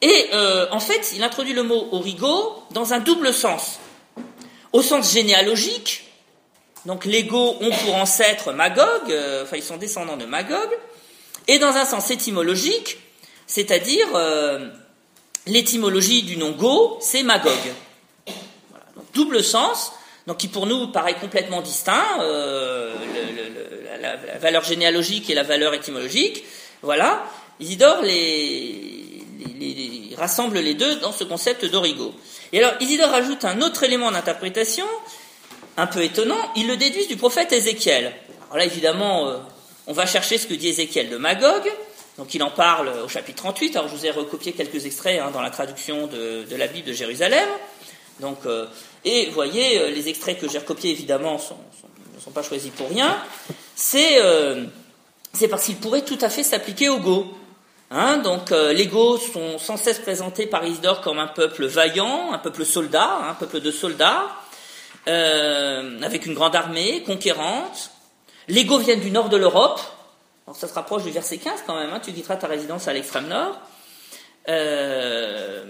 [0.01, 3.79] et euh, en fait il introduit le mot origo dans un double sens,
[4.73, 6.05] au sens généalogique
[6.85, 10.69] donc les Goths ont pour ancêtre Magog, euh, enfin ils sont descendants de Magog,
[11.47, 12.97] et dans un sens étymologique,
[13.47, 14.67] c'est-à-dire euh,
[15.47, 17.51] l'étymologie du nom Go, c'est Magog.
[19.13, 19.93] double sens,
[20.27, 22.93] donc qui pour nous paraît complètement distinct, euh,
[24.01, 26.43] la, valeur généalogique et la valeur étymologique.
[26.81, 27.23] Voilà,
[27.59, 28.03] Isidore
[30.17, 32.13] rassemble les deux dans ce concept d'origo.
[32.53, 34.85] Et alors Isidore ajoute un autre élément d'interprétation,
[35.77, 38.13] un peu étonnant, ils le déduisent du prophète Ézéchiel.
[38.45, 39.37] Alors là, évidemment, euh,
[39.87, 41.63] on va chercher ce que dit Ézéchiel de Magog.
[42.17, 43.75] Donc il en parle au chapitre 38.
[43.75, 46.93] Alors je vous ai recopié quelques extraits hein, dans la traduction de, la Bible de
[46.93, 47.47] Jérusalem.
[48.21, 48.65] Donc, euh,
[49.03, 52.89] et vous voyez, euh, les extraits que j'ai recopiés, évidemment, ne sont pas choisis pour
[52.89, 53.17] rien.
[53.75, 54.17] C'est
[55.49, 57.27] parce qu'ils pourraient tout à fait s'appliquer aux Go.
[57.91, 62.39] Hein, donc les Go sont sans cesse présentés par Isidore comme un peuple vaillant, un
[62.39, 64.23] peuple soldat, un peuple de soldats.
[65.07, 67.91] Euh, avec une grande armée conquérante.
[68.47, 69.79] Les Goths viennent du nord de l'Europe.
[70.47, 72.01] Alors ça se rapproche du verset 15 quand même, hein.
[72.03, 73.59] tu quitteras ta résidence à l'extrême nord.
[74.49, 75.63] Euh,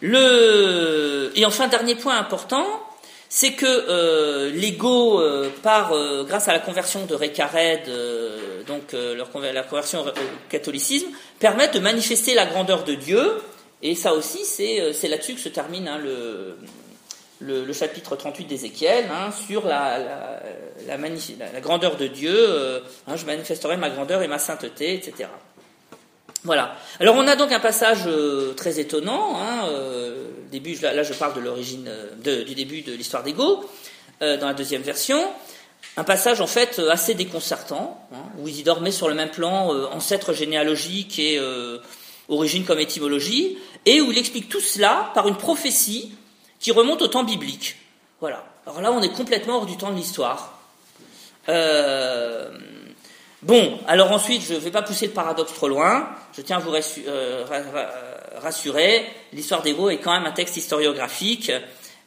[0.00, 1.32] le...
[1.34, 2.64] Et enfin, dernier point important,
[3.28, 5.92] c'est que euh, les Goths, euh, par,
[6.24, 7.90] grâce à la conversion de Récared,
[8.68, 10.10] donc leur, la conversion au
[10.48, 11.08] catholicisme,
[11.40, 13.32] permettent de manifester la grandeur de Dieu.
[13.82, 16.56] Et ça aussi, c'est là-dessus que se termine hein, le,
[17.42, 19.98] le, chapitre 38 d'Ézéchiel hein, sur la,
[20.86, 22.34] la, grandeur de Dieu.
[22.34, 25.28] Euh, hein, je manifesterai ma grandeur et ma sainteté, etc.
[26.44, 26.76] Voilà.
[27.00, 29.36] Alors on a donc un passage euh, très étonnant.
[29.36, 31.90] Hein, euh, début, là, je parle de l'origine,
[32.22, 33.64] du début de l'histoire d'Ego,
[34.20, 35.20] dans la deuxième version.
[35.96, 40.32] Un passage en fait assez déconcertant, hein, où Isidore met sur le même plan ancêtre
[40.32, 41.40] généalogique et
[42.28, 46.12] origine comme étymologie, et où il explique tout cela par une prophétie
[46.62, 47.76] qui remonte au temps biblique.
[48.20, 48.44] Voilà.
[48.66, 50.58] Alors là, on est complètement hors du temps de l'histoire.
[51.48, 52.50] Euh,
[53.42, 56.08] bon, alors ensuite, je ne vais pas pousser le paradoxe trop loin.
[56.34, 57.44] Je tiens à vous euh,
[58.40, 61.50] rassurer, l'histoire des est quand même un texte historiographique.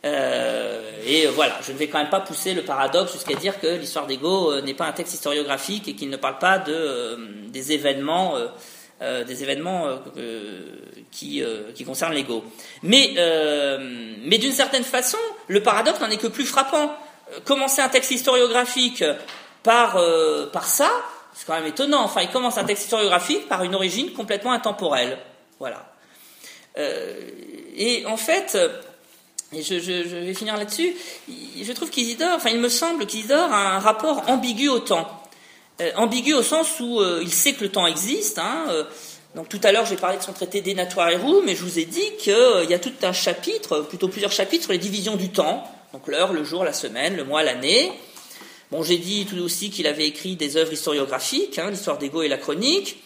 [0.05, 3.67] Euh, et voilà, je ne vais quand même pas pousser le paradoxe jusqu'à dire que
[3.67, 8.35] l'histoire d'Ego n'est pas un texte historiographique et qu'il ne parle pas de, des événements
[9.01, 10.61] euh, des événements euh, euh,
[11.11, 12.45] qui, concernent l'ego.
[12.81, 13.13] Mais,
[14.23, 15.17] mais d'une certaine façon,
[15.49, 16.95] le paradoxe n'en est que plus frappant.
[17.43, 19.03] Commencer un texte historiographique
[19.63, 19.99] par,
[20.63, 20.89] ça,
[21.33, 22.03] c'est quand même étonnant.
[22.03, 25.17] Enfin, il commence un texte historiographique par une origine complètement intemporelle.
[25.59, 25.85] Voilà.
[26.77, 28.57] et en fait,
[29.51, 30.95] et je, je, je vais finir là-dessus,
[31.27, 35.24] je trouve qu'Isidore, enfin il me semble qu'Isidore a un rapport ambigu au temps.
[35.81, 38.39] Euh, ambigu au sens où euh, il sait que le temps existe.
[38.39, 38.83] Hein, euh,
[39.35, 40.63] donc tout à l'heure j'ai parlé de son traité
[41.21, 44.63] Roux, mais je vous ai dit qu'il y a tout un chapitre, plutôt plusieurs chapitres
[44.63, 47.91] sur les divisions du temps, donc l'heure, le jour, la semaine, le mois, l'année.
[48.71, 52.29] Bon, j'ai dit tout aussi qu'il avait écrit des œuvres historiographiques, hein, l'histoire d'Ego et
[52.29, 53.01] la chronique.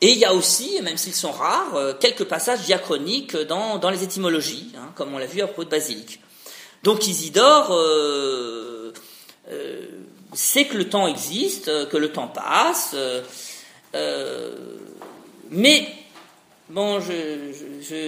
[0.00, 4.02] Et il y a aussi, même s'ils sont rares, quelques passages diachroniques dans, dans les
[4.02, 6.20] étymologies, hein, comme on l'a vu à propos de Basilique.
[6.82, 7.74] Donc Isidore
[9.50, 9.83] euh,
[10.34, 13.22] c'est que le temps existe, euh, que le temps passe, euh,
[13.94, 14.54] euh,
[15.50, 15.86] mais
[16.68, 17.12] bon, je,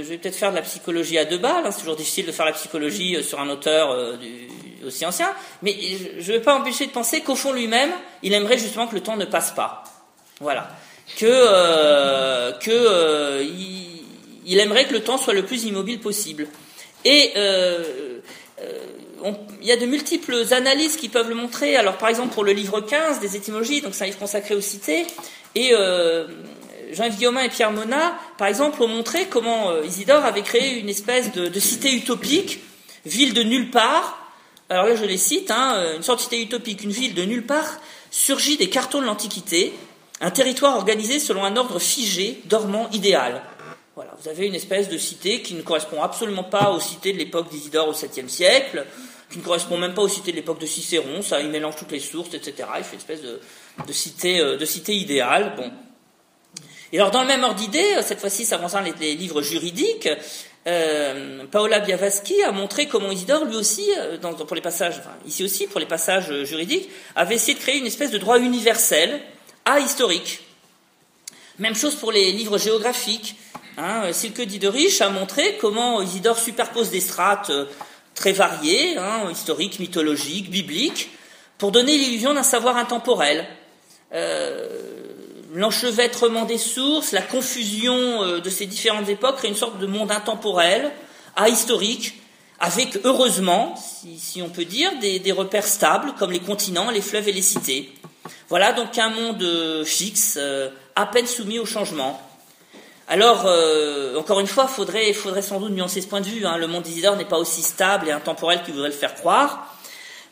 [0.02, 1.64] vais peut-être faire de la psychologie à deux balles.
[1.64, 3.96] Hein, c'est toujours difficile de faire la psychologie sur un auteur
[4.84, 5.74] aussi ancien, mais
[6.18, 7.90] je ne vais pas empêcher de penser qu'au fond lui-même,
[8.22, 9.84] il aimerait justement que le temps ne passe pas.
[10.40, 10.70] Voilà,
[11.18, 12.62] que
[14.44, 16.48] il, aimerait que le temps soit le plus immobile possible.
[17.04, 17.32] Et
[19.60, 21.76] il y a de multiples analyses qui peuvent le montrer.
[21.76, 24.60] Alors, par exemple, pour le livre 15 des étymologies, donc c'est un livre consacré aux
[24.60, 25.06] cités,
[25.54, 26.26] et euh,
[26.92, 30.88] Jean-Yves Guillaumin et Pierre Monat, par exemple, ont montré comment euh, Isidore avait créé une
[30.88, 32.60] espèce de, cité utopique,
[33.04, 34.32] ville de nulle part.
[34.68, 37.46] Alors là, je les cite, hein, une sorte de cité utopique, une ville de nulle
[37.46, 37.78] part,
[38.10, 39.72] surgit des cartons de l'Antiquité,
[40.20, 43.42] un territoire organisé selon un ordre figé, dormant, idéal.
[43.96, 47.18] Voilà, vous avez une espèce de cité qui ne correspond absolument pas aux cités de
[47.18, 48.84] l'époque d'Isidore au 7e siècle,
[49.30, 51.92] qui ne correspond même pas aux cités de l'époque de Cicéron, ça, il mélange toutes
[51.92, 52.68] les sources, etc.
[52.76, 53.40] Il fait une espèce de,
[53.94, 55.54] cité, euh, de cité idéale.
[55.56, 55.72] Bon.
[56.92, 60.10] Et alors, dans le même ordre d'idée, euh, cette fois-ci, ça concerne les, livres juridiques,
[60.66, 63.88] euh, Paola Biavaski a montré comment Isidore, lui aussi,
[64.46, 67.86] pour les passages, enfin, ici aussi, pour les passages juridiques, avait essayé de créer une
[67.86, 69.22] espèce de droit universel,
[69.64, 70.42] ahistorique.
[71.58, 73.36] Même chose pour les livres géographiques.
[73.78, 77.66] Hein, Silke Diderich a montré comment Isidore superpose des strates euh,
[78.14, 81.10] très variées, hein, historiques, mythologiques, bibliques,
[81.58, 83.46] pour donner l'illusion d'un savoir intemporel.
[84.14, 84.66] Euh,
[85.52, 90.10] l'enchevêtrement des sources, la confusion euh, de ces différentes époques crée une sorte de monde
[90.10, 90.90] intemporel,
[91.34, 92.14] ahistorique,
[92.58, 93.74] avec heureusement,
[94.16, 97.92] si, on peut dire, des, repères stables comme les continents, les fleuves et les cités.
[98.48, 100.38] Voilà donc un monde fixe,
[100.94, 102.25] à peine soumis au changement.
[103.08, 106.44] Alors, euh, encore une fois, faudrait, faudrait sans doute nuancer ce point de vue.
[106.44, 106.56] Hein.
[106.56, 109.72] Le monde d'Isidore n'est pas aussi stable et intemporel qu'il voudrait le faire croire.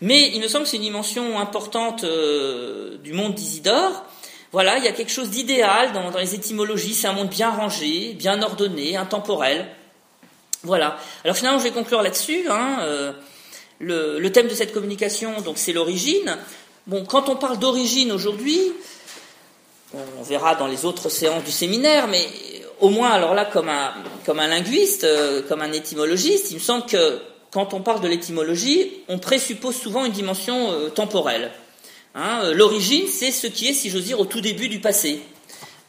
[0.00, 4.04] Mais il me semble que c'est une dimension importante euh, du monde d'Isidore.
[4.50, 6.94] Voilà, il y a quelque chose d'idéal dans, les étymologies.
[6.94, 9.66] C'est un monde bien rangé, bien ordonné, intemporel.
[10.64, 10.96] Voilà.
[11.24, 12.46] Alors finalement, je vais conclure là-dessus.
[12.50, 12.78] Hein.
[12.80, 13.12] Euh,
[13.78, 16.38] le, le, thème de cette communication, donc, c'est l'origine.
[16.88, 18.60] Bon, quand on parle d'origine aujourd'hui,
[20.18, 22.26] on verra dans les autres séances du séminaire, mais
[22.84, 27.18] au moins, alors là, comme un, linguiste, euh, comme un étymologiste, il me semble que
[27.50, 31.50] quand on parle de l'étymologie, on présuppose souvent une dimension euh, temporelle.
[32.14, 35.22] Hein, euh, l'origine, c'est ce qui est, si j'ose dire, au tout début du passé.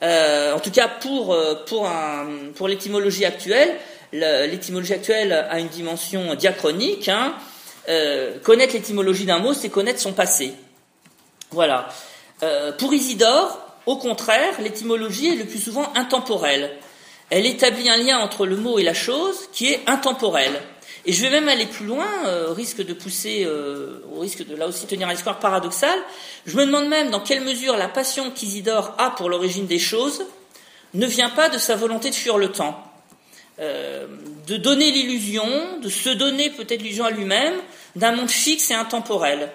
[0.01, 1.35] en tout cas, pour
[2.69, 3.75] l'étymologie actuelle,
[4.13, 7.09] l'étymologie actuelle a une dimension diachronique.
[7.09, 7.35] Hein.
[8.43, 10.53] connaître l'étymologie d'un mot, c'est connaître son passé.
[11.51, 11.89] Voilà.
[12.77, 16.71] pour Isidore, au contraire, l'étymologie est le plus souvent intemporelle.
[17.29, 20.61] Elle établit un lien entre le mot et la chose qui est intemporel.
[21.07, 24.45] Et je vais même aller plus loin, euh, au risque de pousser, euh, au risque
[24.45, 25.97] de là aussi tenir un discours paradoxal.
[26.45, 30.25] Je me demande même dans quelle mesure la passion qu'Isidore a pour l'origine des choses
[30.95, 32.81] ne vient pas de sa volonté de fuir le temps,
[33.59, 34.07] euh,
[34.47, 35.45] de donner l'illusion,
[35.79, 37.55] de se donner peut-être l'illusion à lui-même
[37.95, 39.51] d'un monde fixe et intemporel.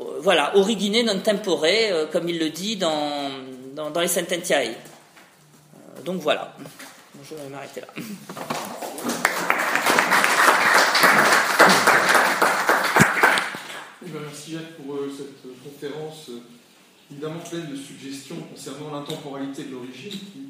[0.00, 1.66] Euh, voilà, origine non tempore,
[2.10, 3.30] comme il le dit dans,
[3.76, 4.74] dans, les Sententiae.
[6.04, 6.54] Donc voilà,
[7.22, 7.86] je vais m'arrêter là.
[14.06, 16.30] Eh ben, merci Jacques pour euh, cette conférence
[17.10, 20.48] évidemment pleine de suggestions concernant l'intemporalité de l'origine qui